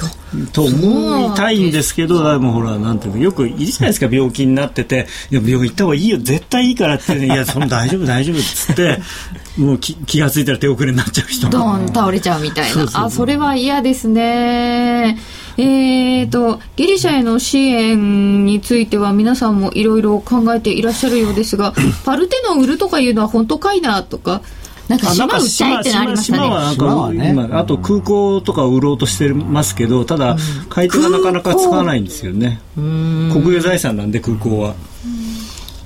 [0.53, 9.01] と思いたいんですけどでもほらなんていうのよくいいじゃないですか病気になってていや病院行った方がいいよ絶対いいからって、ね、 いやその大丈夫大丈夫っつって
[9.57, 12.89] もう気気が付いたら手遅れになっちゃう人ドン倒れちゃうみたいな。
[12.95, 15.19] あそれは嫌ですね。
[15.57, 21.73] えーと、ギリシャへの支援については皆さんもいろいろ考えていらっしゃるようですが、
[22.05, 24.43] パルテノン売るとかいうのは本当かいなとか、
[24.89, 26.39] なんか島売っちゃいってなりましたね？
[26.39, 30.37] 島はなんか、ね、今、あと空港とかを売ろうとしてますけど、ただ、
[30.69, 32.61] 買い手がなかなかつかないんですよね。
[32.77, 34.75] 国有財産なんで、空港は。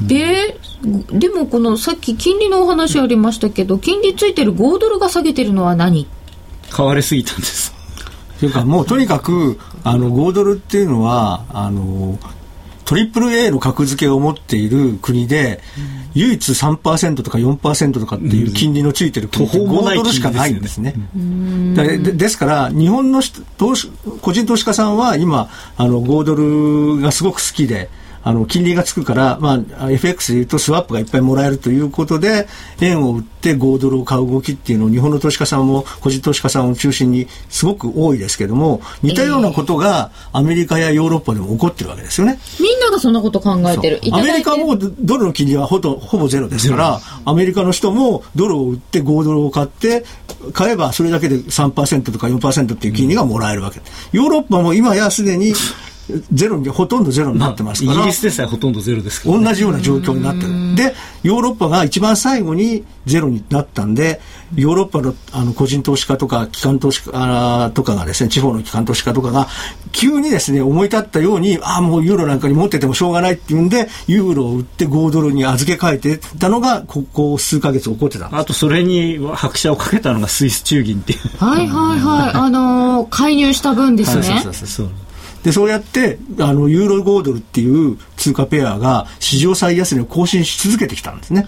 [0.00, 0.58] で、
[1.12, 6.06] でもこのさっき金利のお話ありましたけど、金利ついてる5ドルが下げてるのは何？
[6.70, 7.74] 買われすぎたんです。
[8.38, 12.18] というか、もうとにかく、あの、5ドルっていうのは、あの、
[12.84, 15.60] トリプル A の格付けを持っている国で、
[16.14, 20.94] 唯一3%とか4%とかっていう金利のついてる国って5ドルしかないんですね。
[21.74, 23.20] でですから、日本の
[23.58, 23.90] 投資
[24.22, 27.90] 個人投資家さんは今、あの5ドルがすごく好きで、
[28.28, 32.46] あの金利がつくから、まあ、FX でいうとスワップがいっぱいもらえるということで
[32.78, 42.38] 円を売って5ドルを買う動きっていうのを日本の投資家さんも個人投資家さんを中心にすごく多いですけども似たようなことがアメリカやヨーロッパでも起こってるわけですよね。
[42.60, 44.00] みんながそんなこと考えてる。
[44.12, 50.04] アメリカもドルの金利はほとほぼゼロですからアメリカの人もドルを売って5ドルを買って
[50.52, 53.80] 買えばそれだけで3%とか4%っていう金利がもらえるわけ。
[54.12, 55.54] ヨーロッパも今やすでに
[56.32, 60.74] ゼロにほとんどゼロになってますから、まあ、イギリスでさえほとんどゼロですから、ね、同じような状況になってる。
[60.74, 64.20] でヨーロッパが一番最後にゼロになったんで
[64.54, 69.48] ヨーロッパのあの個人投資家とか機関投資家とかがですね地方の機関投資家とかが
[69.92, 81.18] 急にですね思い立ったようにああもうユーロなんかに持っててもしょうがないっていうんでユーロを売って5ドルに預け替えてたのがここ数か月起こってたあとそれに拍車をかけたのがスイス中銀っていう。
[81.38, 82.32] はいはいはい。
[82.34, 84.90] あのー、介入した分ですね、はい、そうそうそう
[85.42, 91.46] で、そうやって、あの、ユーロ5ドルっていう通貨ペアが史上最安値を更新し続けてきたんですね。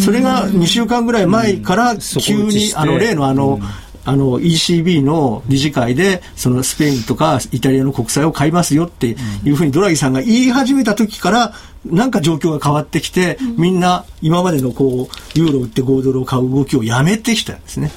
[0.00, 3.60] それが2週間ぐらい前から急に、あの、例のあの、
[4.04, 17.90] あの ECB の理事会でそのスペインとかイタリアの国債を買いますよっていうふうにドラギさんが言い始めた時からなんか状況が変わってきて、みんな今までのこうユーロ売って5ドルを買う動きをやめてきたんですね。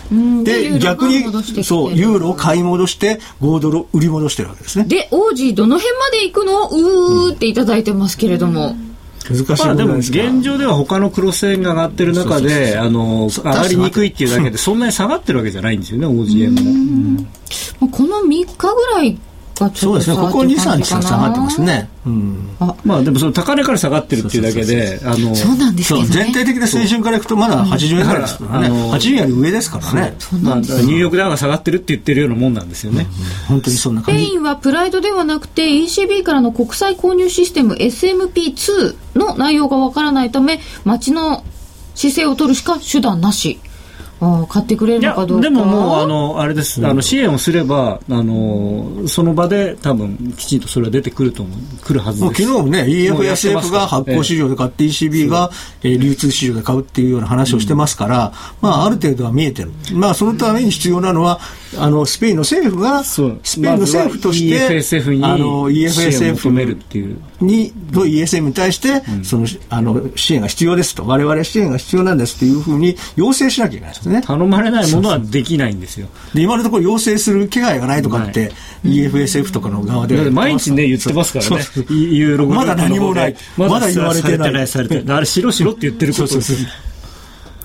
[0.44, 1.24] で逆に
[1.64, 4.86] そうユーロを買い戻して5ドルを売り戻してるわけですね。
[4.86, 8.76] で王子どの辺まで行くのうーっていただいてますけれども。
[9.30, 17.20] 難しいまあ、でも現状では他のクロス円が上がってる中であの上がりにくいっていうだけでそんなに下がってるわけじゃないんですよね OGM
[17.80, 17.88] も。
[17.90, 19.18] この3日ぐらい
[19.58, 20.16] そうですね。
[20.16, 26.06] ここ23日下がってますね、うん、あまあでもその高値から下がってるっていうだけであのそうなんですね。
[26.06, 30.18] 全体的な水準からいくとまだ80円ぐらいですからね、うん、80円より上ですからね。
[30.42, 33.08] まあ、ニューヨークダウが下がってるって言ってるようなもんなんですよね、
[33.50, 34.24] うん、本当にそんな感じ。
[34.24, 41.44] スペインはプライドではなくて ECB からの国際購入システム SMP2 の内容がわからないため町の
[41.96, 43.60] 姿勢を取るしか手段なし
[44.20, 45.44] あ買ってくれるのかどうか。
[45.44, 51.58] でももうあのあれです、あの支援をすればあのその場で多分きちんとそれは出てくると思う。
[51.86, 52.44] 来るはずです。
[52.44, 55.52] 昨日もね EFSF が発行市場で買って ECB が、
[55.84, 59.72] えー、流通市場で買うっていうような話をしてますから、まあある程度は見えてる。
[59.94, 61.40] まあそのために必要なのは
[61.78, 66.50] あのスペインの政府がスペインの政府として、EFSF にあの EFSF
[67.42, 71.06] にと ESM に対して、そのあの支援が必要ですと。
[71.06, 74.22] 我々支援が必要なんですっていうふうに要請しなきゃいけないですね。
[74.22, 76.08] 頼まれないものはできないんですよ。
[76.34, 78.52] で今のところ要請する気配がないとかって、
[78.84, 81.64] EFSF とかの側では毎日ね言ってますからね。
[82.56, 84.68] まだ何もないまだ言われてない
[85.18, 86.87] あれしろしろって言ってることです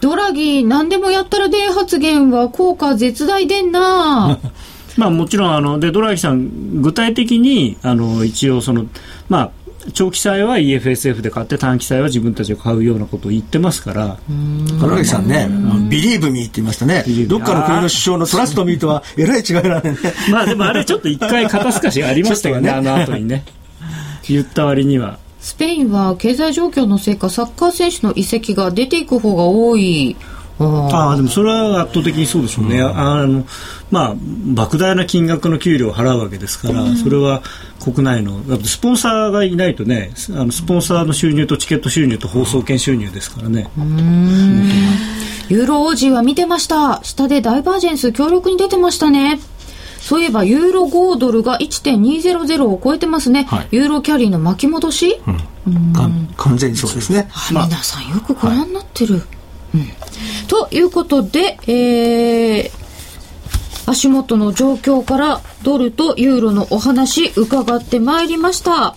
[0.03, 4.37] ドラギ何でもやったらで発言は効果絶大でんな。
[4.99, 8.85] まあもちろんあのでドラギさん具体的にあの一応その
[9.29, 9.51] まあ
[9.95, 14.19] 長期債は EFSF で買って短期債は自分たちが買うようなことを言ってますから。
[14.29, 15.49] 金垣さんね
[15.89, 17.05] 「ビリーブミー」って言いましたね。
[17.29, 19.99] どっかの国の首相のトラストミーとはえらい違いなんでね。
[20.33, 23.45] まあでもあれちょっと一回肩透かしありましたよねね、あの後にね。
[24.29, 30.17] 言った割にはスペインは経済状況のせいかサッカー選手の移籍が出ていく方が多い。
[30.59, 33.45] ああでもそれは圧倒的にそうでしょうね、うん、あの
[33.91, 37.43] まあ莫大な金額の給料を払うわけですから、うん、それは
[37.83, 43.69] 国内のスポンサーがいないとねあのスポンサーの収入とチケット収入と放送権収入ですからね。
[45.49, 47.03] ユーロ王子は見てました。
[47.03, 49.41] 下でダイバージェンス強力に出てましたね
[50.03, 55.39] そういえばユーロ5ドルが1.200を超えてますね、はい、ユーロキャリーの巻き戻し、うん
[56.37, 57.29] 完全にそうですね。
[57.53, 59.15] まあ、皆さんよくご覧になってる。
[59.15, 59.23] はい、
[59.77, 59.87] うん、
[60.49, 62.71] ということで、えー、
[63.87, 68.97] 足元の状況からドルとユーロのお話伺ってまいりました。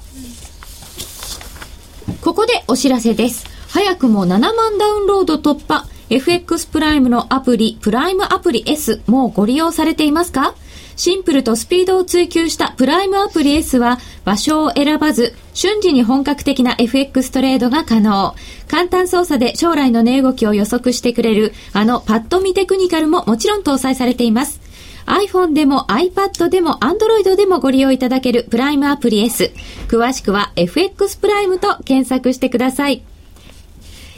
[2.21, 3.45] ここでお知らせです。
[3.69, 5.85] 早くも7万ダウンロード突破。
[6.09, 10.55] FX プライムのアプリ、プライムアプリ S、もうご利用されていますか？
[10.95, 18.35] シンプルとスピードを追求したプライムアプリ S は場所を選ばず瞬時に本格的な FX トレードが可能。
[18.67, 24.59] 簡単操作で将来の値動きを予測してくれるあのパッドミテクニカルももちろん搭載されています。
[25.05, 29.51] iPhone でも iPad でも Android でもご利用いただけるプライムアプリ S。
[29.87, 33.03] 詳しくは FX プライムと検索してください。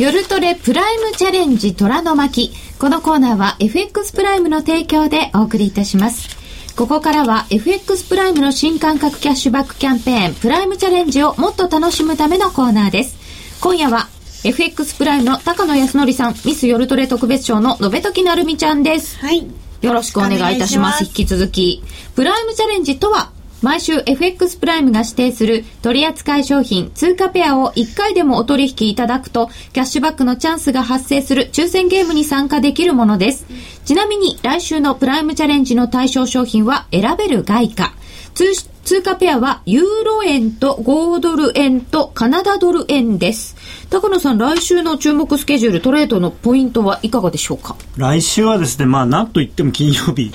[0.00, 2.50] 夜トレプライムチャレンジ虎の巻。
[2.80, 6.36] このコーナーは FX プライムの提供でお送りいたします。
[6.74, 13.16] ここからは FX プライムの新感覚キャッシュバックキャンペーンプライムチャレンジをもっと楽しむためのコーナーです。
[13.60, 14.08] 今夜は
[14.42, 19.16] FX プライムの高野康則さん、ミス夜トレ特別賞の延時なるみちゃんです。
[19.20, 19.46] はい。
[19.80, 21.04] よろしくお願いいたします。
[21.04, 21.84] 引き続き。
[22.16, 23.30] プライムチャレンジとは
[23.64, 33.46] 毎週 FX プライムが指定する取扱い商品通貨ペアを1回でもお取引いただくとキャッシュバックのチャンスが発生する抽選ゲームに参加できるものです。
[33.86, 37.94] ちなみに来週のプライムチャレンジの対象商品は選べる外貨。
[38.34, 38.52] 通
[38.84, 43.56] 通貨ペアはユーロ円と5ドル円とカナダドル円です。
[43.88, 47.76] 高野さん、来週の注目スケジュール、トレードのポイントはいかがでしょうか？
[47.96, 50.34] 来週はですね、まあ、なんといっても金曜日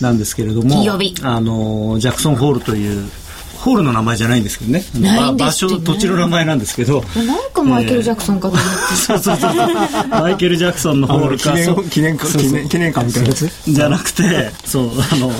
[0.00, 0.76] なんですけれども、
[1.22, 3.10] あのジャクソンホールという
[3.58, 4.84] ホールの名前じゃないんですけどね。
[4.94, 7.02] ね場所、土地の名前なんですけど。
[7.16, 8.68] なんかマイケル・ジャクソンかと思って。
[8.94, 9.52] そうそうそう。
[10.08, 11.52] マイケル・ジャクソンのホールか。
[11.90, 13.50] 記念館、記念記念館みたいなやつ？
[13.66, 15.32] じゃなくて、そう、あの、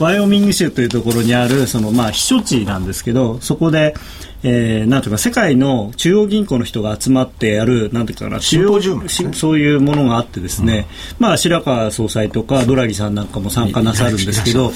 [0.00, 3.94] ワイオミング州というところにある、その、まあ、避暑地なんですけど、そこで、
[4.42, 8.80] えー、なんていうか世界の中央銀行の人が集まってやるなんていうかな中央
[9.34, 10.86] そういうものがあってですね、
[11.18, 14.72] うん、まあ白川総裁とかドラギさんなんかも参加なさるんですけど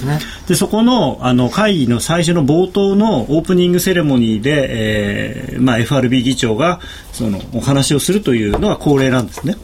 [0.49, 6.81] でそこのあの会議の最初の冒頭のオープニングセレモニーで、えーまあ、FRB 議長が
[7.13, 9.57] そのお話をするというのが恒例なんですね。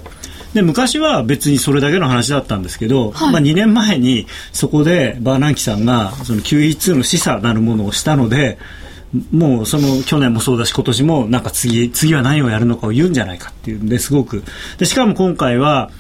[0.55, 8.59] で昔は別にそれだけの話だったんですけど、はい、まあ、2年前にそこでバーナンキさんがその QE2 の示唆なるものをしたので
[9.33, 14.45] もうその去年もそうだし今年もなんか次次は何をやるのかを言うんじゃないかっていうんですごく。
[14.79, 15.91] でしかも今回は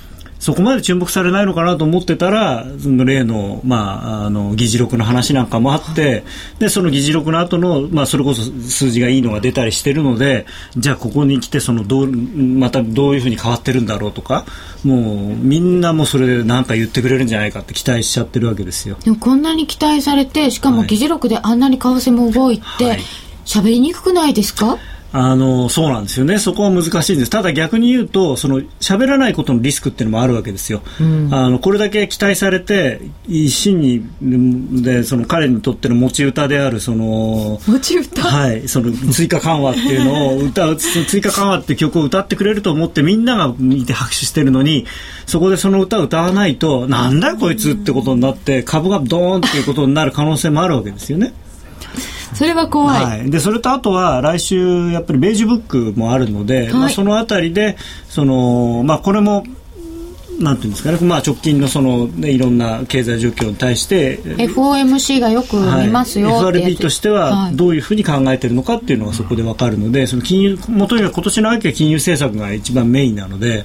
[0.41, 6.24] そこまで注目されないのかなと思ってたら、その例の、まあ、あの、議事録の話なんかもあって、
[6.59, 14.47] で、その議事録の後の、まあ、それこそ数字がいいのが出たりしてるので、じゃあここに来て、その、どう、またどういうふうに変わってるんだろうとか、
[14.82, 14.97] も
[15.32, 18.97] う、みんなもそれで何か言ってくれるんじゃないかって期待しちゃってるわけですよ。
[19.05, 22.99] でもこんなに期待されて、しかも議事録であんなに為替も動いて、
[23.45, 24.78] 喋、はい、りにくくないですか？
[25.12, 44.86] あのそうなんですよね、そこは難しいんです、ただ逆に言うと、その喋らないことのリスクっていうのもあるわけですよ、うん、あのこれだけ期待されて、一心にでその彼にとっての持ち歌である、その持ち歌、はい、その追加緩和っていうのを歌う、 追加緩和って曲を歌ってくれると思って、みんなが見て拍手してるのに、
[45.26, 51.32] そこでその歌を歌わないと、なんだこいつってことになって、株がドーンっていうことになる可能性もあるわけですよね。
[52.35, 57.76] それは怖い、はい、でそれとあとは来週やっぱりベージュブックもあるので、はい、まあ、そのあたりで
[58.09, 59.45] その、まあ、これも
[60.41, 73.64] なんていうんですかね、まあ、直近のその、ね、いろんな経済状況に対して FOMC がよく見ますよ、はい、FRB としてはどういうふうに考えているのかっていうのがそこで分かるので、その金融元には今年の秋は金融政策が一番メインなので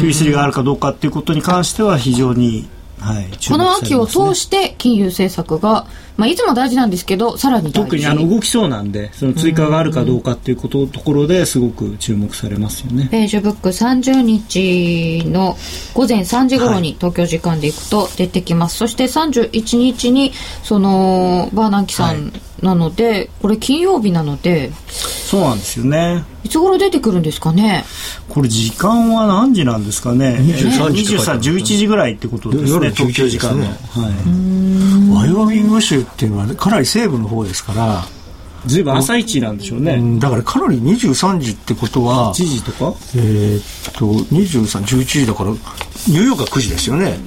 [0.00, 2.68] QE3 があるかどうかっていうことに関しては非常に
[3.00, 5.86] はい、この秋を通して金融政策が、
[6.16, 13.08] まあ、いつも大事なんですけどさらに特にあの動きそうなんでその追加があるかどうかっていうことところですごく注目されますよね。
[13.10, 15.56] ページブック30日の
[15.92, 20.32] 午前3時頃に東京時間でいくと出てきます、はい、そして31日に
[20.62, 27.84] そのバーナンキさん、はいなのでこれ金曜日なのでそうなんですよねいつ頃出てくるんですかね？
[28.28, 38.04] これ時間は何時なんですかね？23時23 11時ぐらいってことですね東京時間の、はい、ワイオミング州っていうのはかなり西部の方ですから
[38.66, 40.00] ずいぶん朝一なんでしょうね。
[40.18, 42.32] だからかなり23時ってことは。
[42.32, 47.18] 1時とかえー、っと、23、11時だから、ニューヨークは9時ですよね。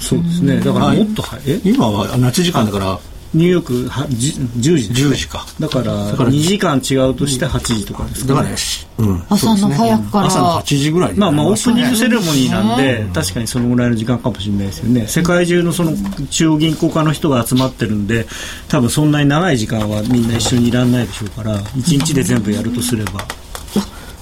[0.00, 0.58] そうですね。
[0.58, 1.60] だからもっと早い。
[1.64, 2.98] 今は夏時間だから、
[3.32, 5.46] ニューヨークは10時です、ね、10時か。
[5.60, 8.56] だから2時間違うとして8時とかですか、ね、だからね、
[8.98, 15.06] うん、朝の早くから、朝の8時ぐらいまあまあオープニングセレモニーなんで、確かにそのぐらいの時間かもしれないですよね。
[15.06, 15.92] 世界中のその
[16.30, 18.26] 中央銀行家の人が集まってるんで
[18.68, 23.20] 多分そんなに長い時間はみんな一緒にいらんないでしょうから1日で全部やるとすれば。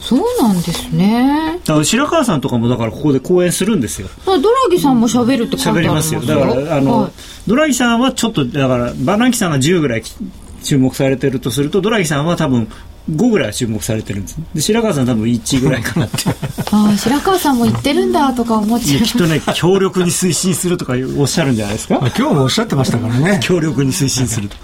[0.09, 1.59] そうなんですね。
[1.67, 4.09] だから白川さんとかもだからここで講演するんですよ。
[4.25, 4.41] ドラ
[4.71, 6.21] ギさんも喋るって書いてありますよ。
[6.23, 7.13] だからあの、はい、
[7.47, 10.03] ドラギさんはちょっとだからバナンキさんが10ぐらい
[10.63, 12.69] 注目されてるとするとドラギさんは多分
[13.11, 14.39] 5ぐらい注目されてるんです。
[14.55, 16.17] で白川さん多分1ぐらいかなって。
[16.73, 19.03] ああ白川さんも言ってるんだとか思っちゃう。
[19.05, 21.97] きっとね強力に推進するとかおっしゃるんじゃないですか？
[22.17, 23.41] 今日もおっしゃってましたからね。
[23.45, 24.57] 強力に推進すると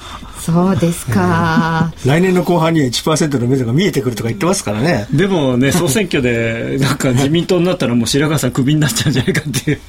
[0.45, 1.91] そうですか。
[2.05, 5.07] 来年の後半には1%の目処が見えてくるとか言ってますからね。
[5.11, 9.81] でもね、総選挙で、なんか自民党になったらもう白川さんクビになっちゃうんじゃないかっていう。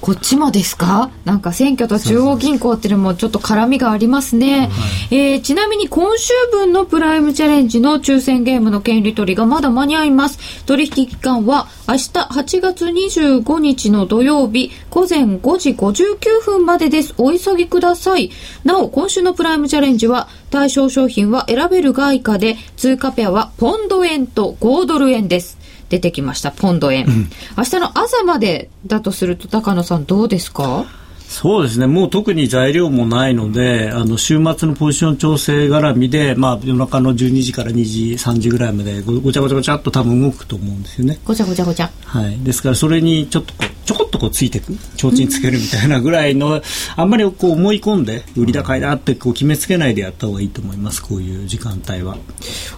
[0.00, 1.10] こっちもですか？
[1.24, 4.70] なんか選挙と中央銀行っていうのもちょっと絡みがありますね。
[5.12, 10.64] えー、ちなみに今週分のプライムチャレンジの抽選ゲームの権利取りがまだ間に合います。
[10.64, 17.14] 取引期間は明日8月25日の土曜日午前5時59分までです。
[17.18, 18.30] お急ぎください。
[18.64, 25.58] なお、今週のプライムチャレンジは対象商品は選べる外貨で通貨ペアはポンド円と5ドル円です。
[25.88, 27.06] 出てきました、ポンド円。
[27.06, 30.86] うん、明日の朝までだとすると、高野さんどうですか？
[31.28, 41.20] そうですね、もう特に材料もないので、あの週末のポジション調整絡みで、まあ、夜中の12時から2時、3時ぐらいまでご、ごちゃごちゃごちゃっと多分動くと思うんですよね。
[41.24, 41.90] ごちゃごちゃごちゃ。
[42.04, 42.36] はい。
[42.42, 46.60] ですから、それにちょっとこう、ちょこっとこうついていく、提灯つけるみたいなぐらいの、
[46.96, 52.18] あんまりこう思い込んで、売り高いなってこう決めつけないでやった方がいいと思います、こういう時間帯は。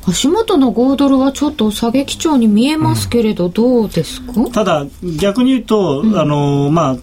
[0.07, 4.86] 足元の5ドルはちょっと下げ基調に見えますけれど、どうですか、ただ、
[5.20, 6.97] 逆に言うと、あの、まあ、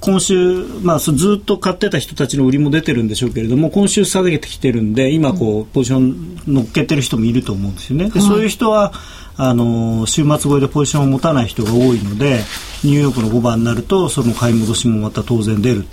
[0.00, 8.10] 今週、まあ、ずっと買ってた人たちの売りも出てるんでしょうけれども今週下げてきてるんで今こうポジション乗っけてる人もいると思うんですよね。
[8.10, 8.92] でそういう人は
[9.36, 12.40] あの週末超えでポジションを持たない人が多いので
[12.84, 15.84] ニューヨークの5番になるとその買い戻しもまた当然出る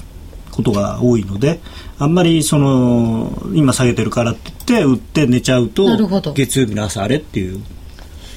[0.51, 1.59] ことが多いので
[1.97, 5.85] あんまりその今下げてるからって言って売って寝ちゃうと
[6.33, 7.63] 月曜日の朝あれっていう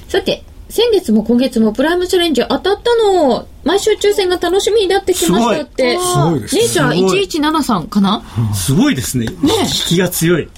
[0.07, 5.97] さて先月も今月もプライムチャレンジ当たったの毎週抽選が楽しみになってきましたって。
[5.97, 6.55] すごいです。
[6.55, 8.23] 姉ちゃん1173かな？
[8.53, 9.25] すごいですね。
[9.25, 10.49] ね引きが強い。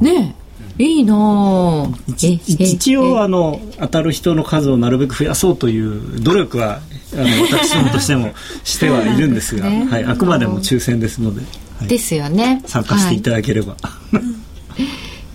[0.00, 0.34] ね
[0.78, 6.80] いいな一応あの当たる人の数をなるべく増やそうという努力は
[7.14, 11.40] あの私どもとしてもしてはいるんですが、ね、はい、あくまでも抽選ですので、
[11.78, 12.62] はい、ですよね。
[12.66, 13.90] 参加していただければ、は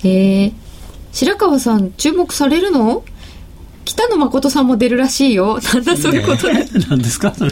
[0.04, 0.54] い、えー、
[1.12, 3.04] 白川さん注目されるの？
[3.84, 5.60] 北野誠さんも出るらしいよ。
[5.74, 6.66] なんだそういうことで。
[6.90, 7.52] 何ですかそれ。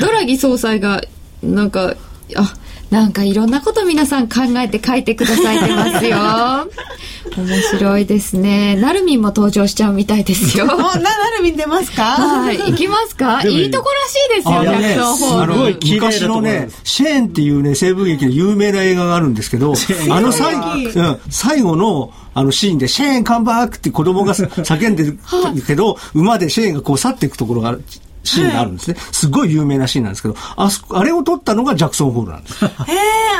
[0.00, 1.02] ドラギ総裁が、
[1.42, 1.94] なんか、
[2.34, 2.54] あ、
[2.90, 6.16] なんかいろんなこと皆さん考えて書いてくださいてますよ。
[7.36, 8.76] 面白いですね。
[8.76, 10.64] なるみんも登場しちゃうみたいですよ。
[10.64, 12.02] な、なるみん出ますか？
[12.02, 12.58] はい。
[12.58, 13.42] 行きますか？
[13.46, 15.52] いいとこらしいですよ、ジャクソンホール。
[15.52, 19.74] すごい昔のね、シェーンっていうね、西部劇の有名な映画があるんですけど、
[20.10, 20.62] あの最後、
[20.94, 25.18] うん、最後の、あのシーンで、シェーンカンバークって子供が叫んでる
[25.66, 27.76] けど、馬でシェーンがこう去っていくところが
[28.24, 28.96] シーンがあるんですね。
[29.12, 32.64] すごい有名なシーンなんですけど、ああれを撮ったのがジャクソンホールなんです。
[32.64, 32.70] へえ、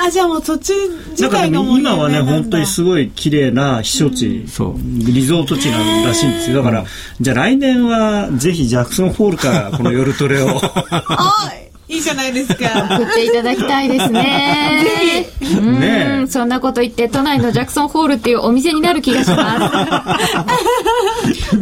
[0.07, 0.75] あ、じゃあもう途中
[1.11, 6.59] 自体が今はね、本当にすごい綺麗な避暑地、そう、リゾート地なんらしいんですよ。
[6.59, 6.85] だから、
[7.21, 10.49] じゃあ来年はぜひジャクソンホールからこの夜トレを。
[11.89, 12.99] いいじゃないですか。
[13.01, 15.27] 送っていただきたいですね。
[15.57, 19.75] ねそんなこと言って、都内のジャクソンホールっていうお店になる気がします。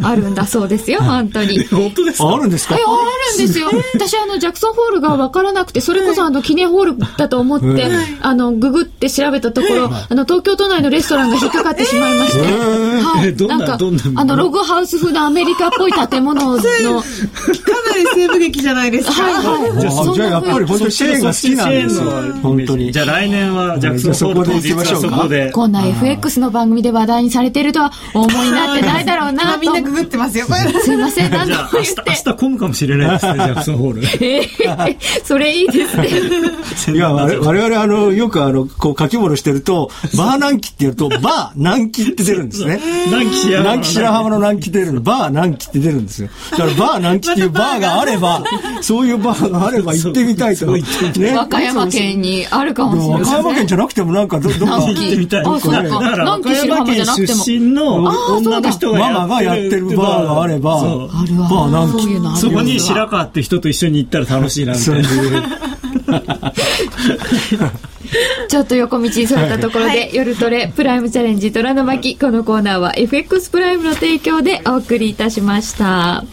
[0.03, 1.65] あるんだそうですよ、本当に。
[1.67, 2.33] 本当ですか？
[2.33, 2.75] あるんですか？
[2.75, 2.83] ある
[3.35, 3.69] んですよ。
[3.93, 7.87] 私、あの、ジャクソンホールが分からなくて、それこそあの、記念ホールだと思って、
[8.21, 12.39] あの、ググって調べたところ、あの、東京都内のレストランが引っかかってしまいまして。
[12.41, 13.35] はい。
[13.47, 13.77] なんか、
[14.15, 16.57] あの、ログハウス風のアメリカっぽい建物の。
[16.59, 19.23] かなり西部劇じゃないですか。
[19.23, 20.16] はいはい。
[20.17, 22.11] じゃあ、やっぱり本当にシェーンが好きなんですよ。
[22.41, 22.91] 本当に。
[22.91, 25.51] じゃあ来年はジャクソンホール当日はそこで。
[25.51, 30.45] こんな FX の番組で話題にされてるとは思いになってないだろうなみ んなググってますよ。
[30.83, 32.03] すいません、何度も言って。
[32.07, 34.25] 明日混むかもしれないですね、 ジャクソンホール。
[34.25, 36.95] ええ、それいいですね。
[36.95, 42.79] いや、 我々、あの、よくあの、こう書き物してると、バー南紀ってやると、バー南紀って出るんですね。
[43.07, 43.63] 南紀白浜。
[43.63, 46.29] 南紀白浜の南紀出るの、バー南紀って出るんですよ。
[46.51, 48.43] だからバー南紀っていうバーがあれば、
[48.81, 50.65] そういうバーがあれば行ってみたいと。
[50.65, 50.83] ね。
[51.35, 53.21] 和歌山県にあるかもしれない。
[53.21, 55.41] 和歌山県じゃなくてもなんかど、どっか行ってみたい。
[55.41, 55.83] あ、そうか。
[55.83, 61.49] だから和歌山県出身の女の人がママがやってるバーがあれば、あるわ。
[61.49, 62.39] バー南紀。
[62.39, 65.07] そこに白川って人と一緒に行ったら楽しいなみたいな。
[68.47, 76.23] ちょっと横道にそれたところで、はい、夜トレプライムチャレンジ虎の巻このコーナーは FX プライムの提供でお送りいたしました。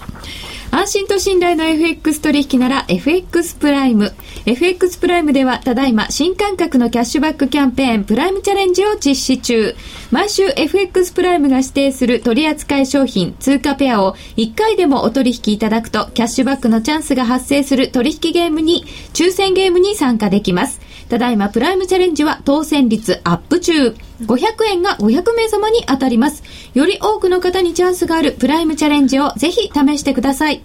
[0.77, 4.13] 安心と信頼の FX 取引なら FX プライム。
[4.45, 9.77] FX プライムではただいま新感覚のキャッシュバックキャンペーンプライムチャレンジを実施中。
[10.11, 20.81] 毎週 FX プライムが指定する取扱商品通貨ペアを1回でもお取引いただくとキャッシュバックのチャンスが発生する取引ゲームに抽選ゲームに参加できます。
[21.09, 23.95] ただいまプライムチャレンジは当選率アップ中。
[24.23, 26.43] 500円が500名様に当たります。
[26.75, 30.63] より多くの方にチャンスがあるプライムチャレンジをぜひ試してください。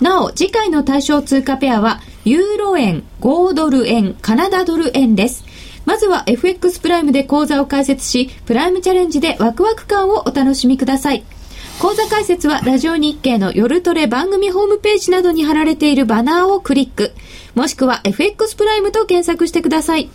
[0.00, 5.44] なお、次回の対象通貨ペアは、ユーロ円、5ドル円、カナダドル円です。
[5.84, 11.24] まずは FX プライムで講座を開設し、プライムチャレンジでワクワク感をお楽しみください。
[11.80, 17.12] 講座解説はラジオ日経の夜トレ番組ホームページなどに貼られているバナーをクリック。
[17.54, 20.10] もしくは FX プライムと検索してください。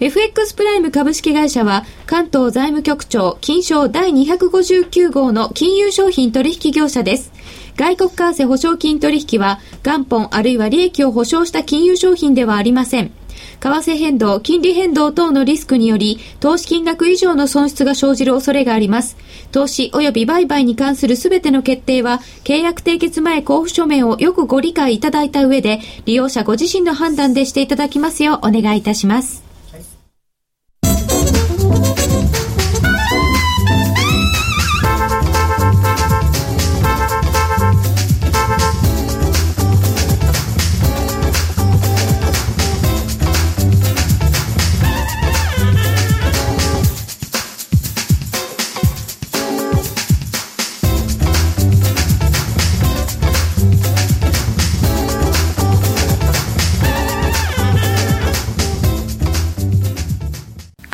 [0.00, 7.32] FX プライム株式会社は関東財務局長金賞第259号の金融商品取引業者です。
[7.76, 13.12] 外国為替保証金取引は元本あるいは利益を保証した金融商品ではありません。
[13.62, 19.16] 為替変動、金利変動等のリスクにより、投資金額以上の損失が生じる恐れがあります。
[19.52, 29.51] 投資及び売買に関するすべての決定は、契約締結前交付書面をよくご理解いただいた上で、利用者ご自身の判断でしていただきますようお願いいたします。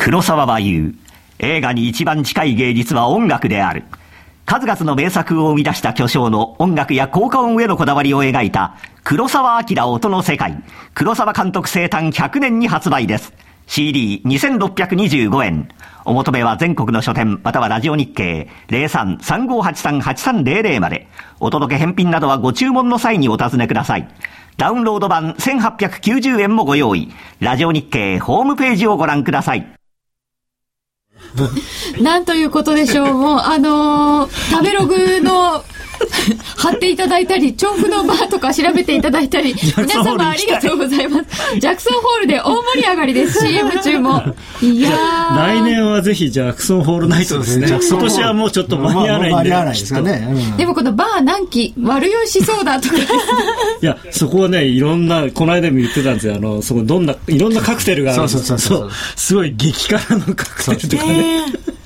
[0.09, 0.95] 黒沢は言う。
[1.39, 3.85] 映画に一番近い芸術は音楽である。
[4.47, 10.65] 数々の名作を生み出した巨匠の音楽や効果音へのこだわりを描いた黒沢明音の世界。
[10.95, 13.35] 黒沢監督生誕100年に発売です。
[13.67, 15.69] CD2625 円。
[16.07, 21.07] お求めは全国の書店またはラジオ日経03-3583-8300まで。
[21.39, 24.09] お届け返品などはご注文の際にお尋ねください。
[24.57, 27.13] ダウンロード版1890円もご用意。
[27.41, 29.78] ラジオ日経ホームページをご覧ください。
[32.01, 33.15] なんということでしょう。
[33.15, 35.65] もう、あのー、食べログの
[36.57, 41.59] 貼っていただいたり、調布のバーとか調べていただいたり、 皆様ありがとうございます。
[41.59, 44.23] ジャクソンホールで大盛り上がりです、CM 中も。
[44.63, 44.91] いや
[45.37, 47.69] 来年はぜひジャクソンホールナイトですね。
[47.69, 49.35] 今年はもうちょっと間に合わないんで。
[49.35, 50.29] 間に合わないですかね。
[50.31, 52.95] うん、でもこのバー何期、悪酔いしそうだとか。
[52.97, 56.37] いや、そこはね、いろんな、この間も言ってたんですよ。
[56.37, 58.91] あの、そこどんな、いろんなカクテルがあるんですそうそうそうそう。
[59.17, 61.78] すごい激辛のカクテルとかね。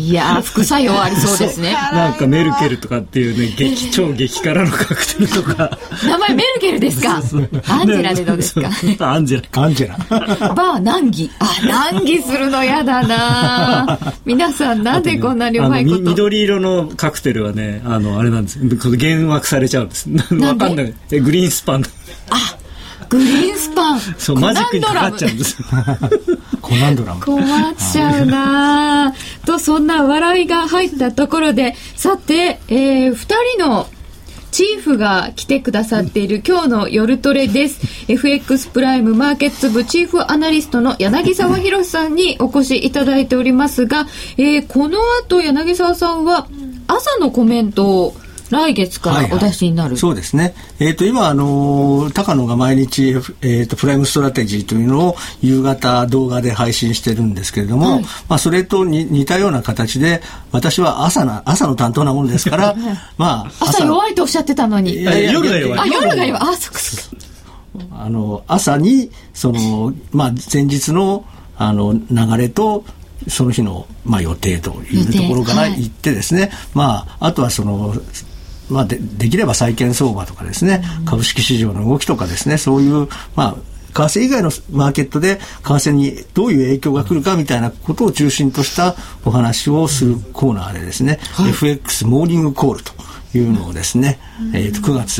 [0.00, 1.72] いや 副作用ありそうですね。
[1.92, 5.76] なんかメルケルとかっていうね、 激、超激辛のカクテルとか。
[6.06, 7.16] 名前メルケルですか？
[7.16, 7.22] アン
[7.88, 8.68] ジェラでどうですか？
[9.00, 9.62] アンジェラ。
[9.62, 10.54] アンジェラ。
[10.54, 11.30] バー難儀。
[11.40, 11.46] あ、
[11.92, 16.00] 難儀するの嫌だな皆さんなんでこんなにうまいこと？
[16.00, 18.64] 緑色のカクテルはね、あの、あれなんですよ。
[18.92, 20.08] 減惑されちゃうんです。
[20.40, 20.94] わかんない。
[21.20, 21.84] グリーンスパン。
[22.30, 22.56] あ、
[23.08, 24.00] グリーンスパン。
[24.18, 25.56] そう、マジックにかかっちゃうんです。
[26.60, 27.20] コナンドラム。
[27.20, 29.14] 困っちゃうな
[29.46, 33.88] と、そんな笑いが入ったところで、さて、えー、二人の
[34.50, 37.80] チーフが来てくださっている今日の夜トレです
[38.10, 44.06] FX プライムマーケッツ部チーフアナリストの柳沢博さんにお越しいただいておりますが、
[44.36, 46.48] えー、この後柳沢さんは
[46.86, 48.16] 朝のコメントを
[48.50, 53.10] 来月からお出しになる、はいはい、そうですね、えーと、今、あの高野が毎日、
[53.42, 60.22] えーと、プライムストラテジーというのを夕方動画で配信してるんですけれども、はい、まあ、それと似たような形で
[60.52, 62.74] 私は朝な朝の担当なものですから、
[63.18, 65.02] まあ、朝弱いとおっしゃってたのに。
[65.04, 65.80] 夜が弱い。
[65.80, 66.32] あ夜が弱い。
[66.32, 67.28] あそっかそっか。
[67.92, 71.24] あの朝にその、まあ、前日の
[71.56, 72.00] あの流
[72.36, 72.84] れと
[73.26, 77.94] その日の、まあ、予定というところから行ってですね、はい、まあ、あとはその
[78.68, 83.56] まあで、できれば債券相場とかですね、うん、株式市場の動きとかですね、そういう、まあ、
[84.06, 88.94] 為替以外のマーケットで為替にどういう影響が来るかみたいなことを中心とした
[89.24, 92.92] お話をするコーナーでですね、はい、FX モーニングコールと
[93.34, 95.18] いうのをですね、うん、えー、と9月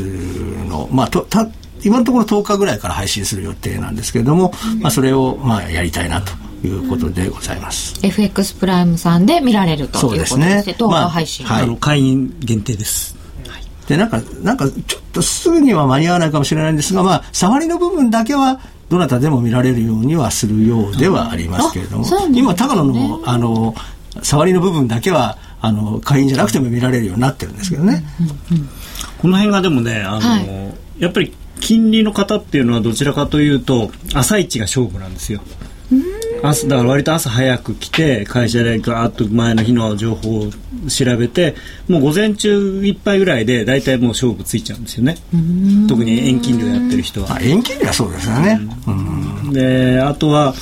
[0.69, 1.49] の、まあ、とた
[1.85, 6.33] 今のところ10日ぐらいから配信する予定なんですけれども、うん、まあ、それをまあやりたいなと
[6.67, 8.01] いうことでございます。
[8.01, 10.47] うん、FX プライムさんで見られるということですね。
[10.47, 10.75] そうですね。
[10.79, 13.18] 動画配信、まあ、はい、会員限定です。
[13.89, 18.61] で、なんか、なんか、ちょっとすぐには間に合わないかもしれないんですが、まあ、触りの部分だけは、
[18.91, 23.75] どなたでも見られるようにはするようではありますけれども、うんね、今、高野の、あの、
[24.23, 28.05] 触りの部分だけは、あの、会員じゃなくても見られるようになってるんですけどね。
[28.51, 28.69] うんうん、
[29.19, 35.41] この辺がでもね、あの、はい、やっぱり、金利の方っていうのはどちらかというと、朝一が勝負なんですよ。
[36.43, 40.51] 朝だから割と朝早く来て会社でガーッと前の日の情報を
[40.89, 41.55] 調べて
[41.89, 45.17] もう午前中いっぱいぐらいで大体もう勝負ついちゃうんですよね。
[45.89, 47.41] 特に遠近量やってる人は。
[47.41, 48.61] 遠近量はそうですよね。
[49.53, 50.55] であとは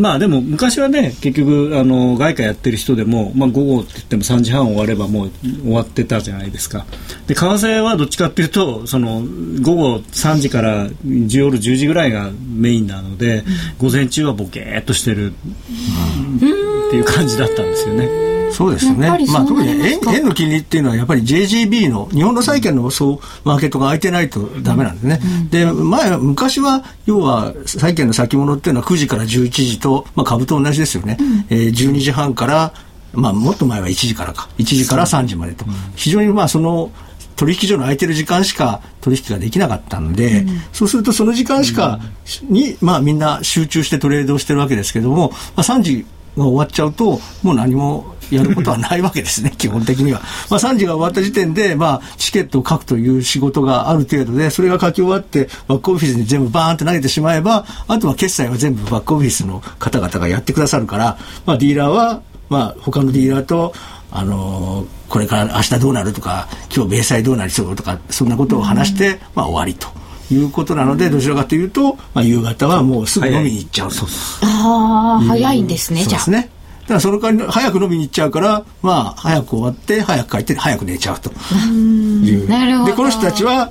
[0.00, 5.30] まあでも昔はね結局あの外貨やってる人でも、まあ、午後って言っても3時半終わればもう
[5.62, 6.86] 終わってたじゃないですか
[7.26, 9.22] で為替はどっちかっていうとその
[9.60, 12.30] 午後3時から夜10時ぐらいが
[12.60, 13.44] メインなので、
[13.78, 18.29] 午前中はボケーっとしてる、っていう感じだったんですよね。
[18.52, 19.08] そうですね。
[19.08, 25.20] まあ特に円円の金利っていうのはやっぱり JGB の日本の債券のそうマーケットが空いてないとダメなんですね。
[25.22, 31.16] うん、で前昔は要は債券の先物っていうのは9時から11時とまあ株と同じですよね。
[31.20, 32.72] うん、えー、12時半から
[33.12, 34.48] まあもっと前は1時からか。
[34.58, 35.64] 1時から3時までと、
[35.96, 36.90] 非常にまあその
[37.36, 41.98] 取引所の空いてる時間しか取引ができなかったので、うん、そうするとその時間しか
[42.42, 46.06] に、まあみんな集中してトレードをしてるわけですけども、まあ3時
[46.36, 50.20] が終わっちゃうともう何もやることはないわけですね、 基本的には。
[50.48, 63.72] まあ、3時が終わった時点で、まあ、チケットを書くという仕事がある程度で、それが書き終わって、バックオフィスに全部バーンって投げてしまえば、あとは決済は全部バックオフィスの方々がやってくださるから、まあ、ディーラーは、まあ、他のディーラーと、
[64.12, 69.99] あのー、これから明日どうなるとか、今日明細どうなりそうとか、そんなことを話して、まあ、終わりと。
[70.30, 74.06] いうことなので、どちらかというと、まあ、夕方はもうすぐ飲みに行っちゃうと。
[74.42, 76.20] ああ、早いんですね、じゃあ。
[76.20, 76.50] そうですね。
[76.82, 82.48] だからその代わり早く飲みに行っちゃうから、まあ、早く終わって、早く帰って、早く寝ちゃうという。
[82.48, 82.90] なるほど。
[82.90, 83.70] で、この人たちは、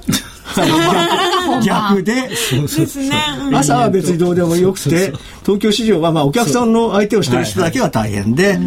[1.66, 2.04] 逆。
[2.04, 2.30] で、
[3.54, 8.58] 朝は別にどうでもよくて、東京市場はまあお客さんの相手をしてる人だけは大変で、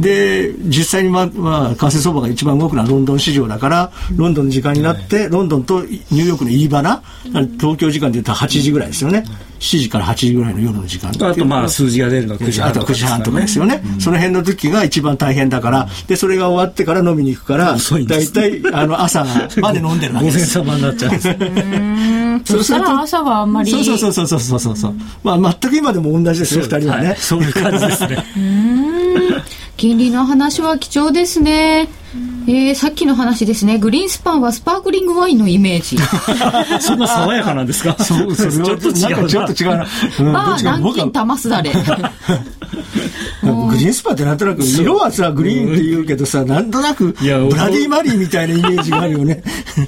[0.00, 7.02] で、実際にまあ、まあ、為替相場が一番動くのはロンドン市場だから、ロンドンの時間になって、ロンドンとニューヨークの言い花、
[7.58, 9.24] 東京時間で言うと8時ぐらいですよね。
[9.58, 17.76] 7時から8時ぐらいの夜の時間あとまあ数字が出るの9時半とか、9時半とかですよね、うん、その辺の時が一番大変だからでそれが終わってから飲みに行くから
[18.06, 19.24] 大体あの朝
[19.60, 20.58] まで飲んでるわけです。
[20.58, 21.25] 午前様になっちゃう
[22.44, 23.70] そしたら朝はあんまり。
[23.70, 24.76] そうそうそうそうそうそう。
[24.76, 28.24] そう、まあ全く今でも同じですよ2人はね、はい、そういう感じですね。
[29.76, 31.88] 金利の話は貴重ですね
[32.48, 33.78] えー、さっきの話ですね。
[33.78, 35.96] グリーンスパンはスパークリングワインのイメージ。
[36.80, 37.96] そんな爽やかなんですか？
[38.02, 39.86] そうそれちょっと違うちょっと違うな、
[40.60, 41.72] 南京玉すだれ。
[43.42, 49.42] グリーンスパンってなんとなく色はさグリーンって言うけどさなんとなくブラディ・マリーみたいなイメージがあるよね。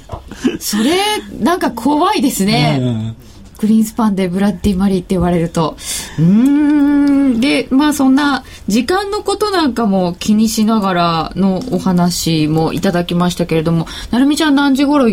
[0.59, 0.95] それ
[1.39, 3.15] なんか怖いですね、うん
[3.59, 5.75] グリーンスパンでブラッディ・マリーって言われると。
[6.17, 7.39] うん。
[7.39, 15.05] で、まあそんな時間のことなんかも気にしながらのお話もいただきましたけれども、なるみちゃん何時頃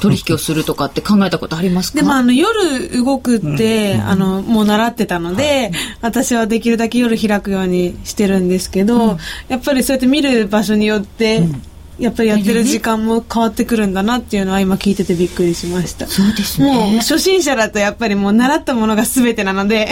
[0.00, 2.00] 取引をするとかって考えたことありますか？
[2.00, 9.18] でもあの夜動くって、うん、あのもう習ってたので、はい、私はできるだけ夜開くようにしてるんですけど、うん、
[9.48, 11.62] やっぱりそうやって見る場所によって、うん
[12.02, 16.06] やっぱりやってる時間も変わってくるんだなっていうのは今聞いててびっくりしました。
[16.08, 16.72] そうですね。
[16.72, 19.88] もう初心者だとやっぱりもう習ったものが全てなので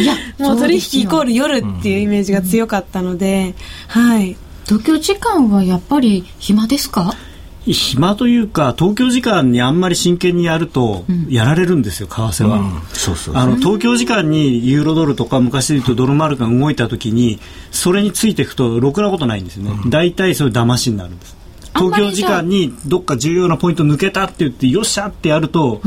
[0.00, 3.54] いや もう取引イコール夜っていうイメージが強かったので、
[3.94, 4.36] うん、はい。
[4.66, 7.14] 東京時間はやっぱり暇ですか？
[7.64, 17.38] 暇というか東京時間にあんまり真剣にやるとやられるんですよ、為替は、そうそうあの東京時間にユーロドルとか昔で言うとドルマルクが動いた時に
[17.70, 21.36] それについていくとろくなことないんですよね、大体それ騙しになるんです
[21.74, 25.80] 東京時間にどっか重要なポイント抜けたって言ってよっしゃってやると、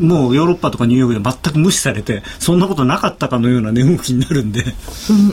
[0.00, 4.64] もうヨーロッパとかニューヨークで全く無視されてそんなことなかったかのような値動きになるんで。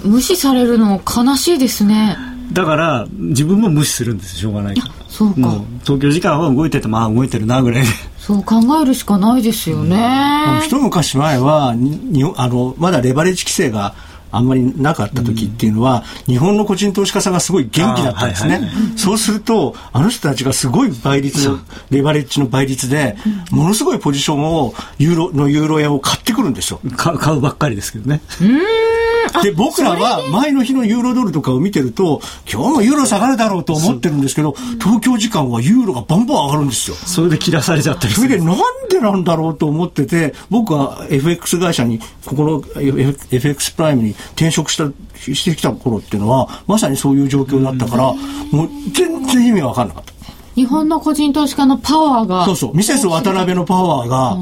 [0.06, 2.18] うん無視されるの悲しいですね。
[2.52, 5.36] だから自分も無視するんですよしょうがないからそうか。
[5.84, 7.88] 東京時間は動いててまあ動いてるなぐらいで。
[8.18, 13.96] そう考えるしかないですよね、一昔前はににあのまだレバレッジ規制が
[14.34, 18.98] あんまりなかった時っていうのは、日本の個人投資家さんがすごい元気だったんですね、あはい。
[18.98, 21.60] そうするとあの人たちがすごい倍率の
[21.90, 23.16] レバレッジの倍率で、
[23.52, 26.80] ものすごいポジションをユーロのユーロ円を買ってくるんですよ。
[26.96, 28.22] か買うばっかりですけどね
[29.42, 32.22] で僕らは前の日のユーロドルとかを見てると
[32.52, 36.96] 今日もユーロ下がるだろうと思ってるんですけど東京時間はユーロがバンバン上がるんですよ。
[36.96, 38.22] それで切らされちゃったりす。
[38.22, 38.58] るそれでなん
[38.90, 42.82] でなんだろうと思ってて僕は FX 会社にここの
[43.32, 48.14] FX プライムに転職したしてきた頃っていうのはまさにそういう状況だったから
[48.52, 50.14] もう全然意味わかんなかった
[50.56, 52.46] 日本の個人投資家のパワーが。
[52.46, 52.76] そうそう。
[52.76, 54.38] ミセス渡辺のパワーが。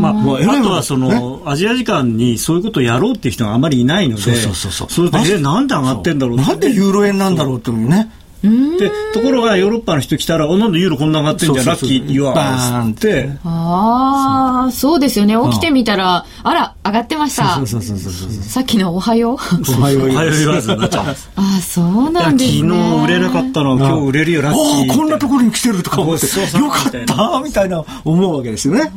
[0.00, 5.10] まあ、もう偉いもんあとはその、アジア時間にそういうことをやろうっていう人があまりいないので、そうそうそうそう。
[5.12, 6.36] れで、え、なんで上がってんだろう。
[6.36, 8.10] なんでユーロ円なんだろうっていうね
[8.42, 13.30] で、ところがヨーロッパの人来たら、あ、なんでユーロこんな上がってんじゃん、ラッキー、ユアバーンって。
[13.44, 15.36] ああそうですよね。
[15.50, 17.54] 起きてみたらあら上がってました。
[17.56, 19.34] そうそうそうそうそうさっきのおはよう。
[19.34, 19.36] お
[19.80, 21.04] はようおはよう言わずになっちゃう。
[21.04, 21.30] んです。
[21.36, 22.72] ああそうなんですね。
[22.72, 24.62] 日売れなかったの、今日売れるよ、ラッキー。
[24.90, 26.26] おおこんなところに来てるとか思って。
[26.26, 28.90] よかったみたいな思うわけですよね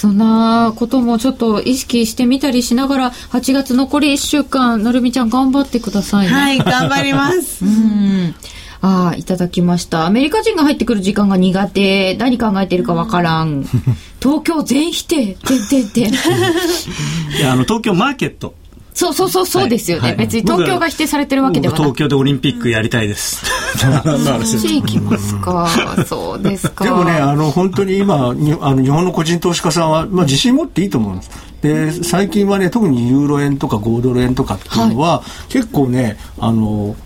[0.00, 7.62] そんなこともちょっと意識してみたりしながら8月残り1週間なるみちゃん頑張ってくださいねはい、頑張ります。
[7.66, 8.34] うん
[8.80, 10.06] ああ、いただきました。
[10.06, 12.14] アメリカ人が入ってくる時間が苦手。
[12.14, 13.66] 何考えてるかわからん。
[14.22, 15.26] 東京全否定。
[15.34, 16.14] てんてんてん。
[17.36, 18.54] いや、あの、東京マーケット。
[18.92, 20.08] そうそうそうそうですよね。
[20.08, 23.44] はい別に東京が否定されてるわけではな東京でオリンピックやりたいです。
[23.78, 25.68] そっち行きますか。
[26.06, 26.84] そうですか。
[26.84, 31.30] でもね、あの、本当に今、にあの日本の個人投資家さんは、まあ、自信持っていいと思うんです。
[31.62, 36.96] で、最近はね、特にユーロ円とか5ドル円とかっていうのは、結構ね、あの、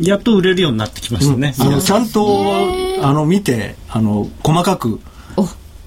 [0.00, 1.54] やっと売れるようになってきましたね。
[1.58, 2.44] あのちゃんと、
[3.02, 5.00] あの、見て、あの、細かく、
[5.36, 5.46] お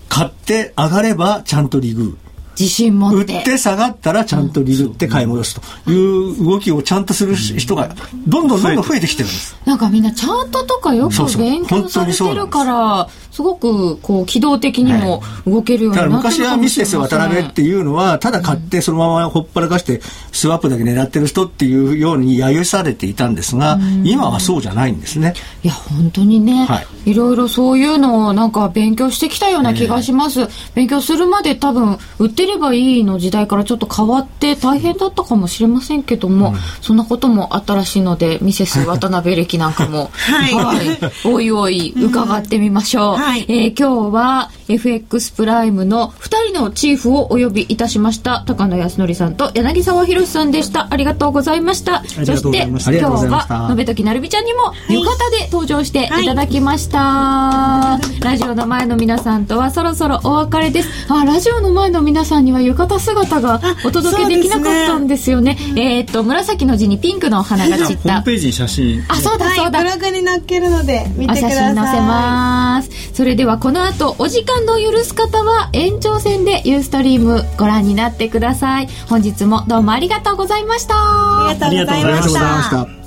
[0.10, 2.18] 買って上がればちゃんと利食
[2.58, 3.20] 自信持う。
[3.20, 3.24] 売っ。
[3.24, 7.96] ってて下がったらちゃんと利食って買い戻すという動きをちゃんとする人が、
[8.28, 9.56] どんどんどんどん増えてきてるんです。
[9.66, 17.66] なんかみんなチャートとかよく勉強されてるから、すごくこう機動的にも動けるようになってる昔はミセス渡辺ってう。
[17.66, 20.02] いうのは、ただ買ってそのままほっぱらかして、
[20.32, 25.34] スワップだけ狙ってる人っていうように揶揄されていたんですが、今はそうじゃないんですね。
[25.64, 30.48] いや、本当にね、、はいろいろそういうのをなんか勉強してきたような気がします。
[30.74, 43.16] 勉強するまで多分、売ってればいいの時代からちょっと変わって大変だったかもしれませんけども、そんなこともあったらしいので、ミセス渡辺歴なんかも、はいおいおい伺ってみましょう。
[43.16, 48.44] はいえー今日は FX プライムの2人のチーフをお呼びいたしました。
[48.48, 50.88] 高野康則さんと柳沢博さんでした。
[50.90, 52.04] ありがとうございました。
[52.04, 58.00] そして今日は、のべときなるみちゃんにも浴衣で登場していただきました。
[58.22, 60.90] ラジオの前の皆さんとはそろそろお別れです。
[61.10, 65.58] あ、ラジオの前の皆さんには浴衣姿がお届けできなかったんですよね。
[65.76, 68.32] えーっと、紫の字にピンクのお花が散ったホームペ。
[68.32, 69.04] ージに写真。
[69.08, 69.80] あ、そうだはい、そうだ。
[69.84, 71.76] ブログに載っけるので、見お写てください。
[71.76, 72.90] 真載せます。
[73.14, 78.90] それではこの後、お時間の許す方は延長戦でユーストリームご覧になってください。
[79.08, 80.96] 本日もどうもありがとうございました。
[80.96, 82.34] ありがとうございまし。
[82.34, 83.05] た。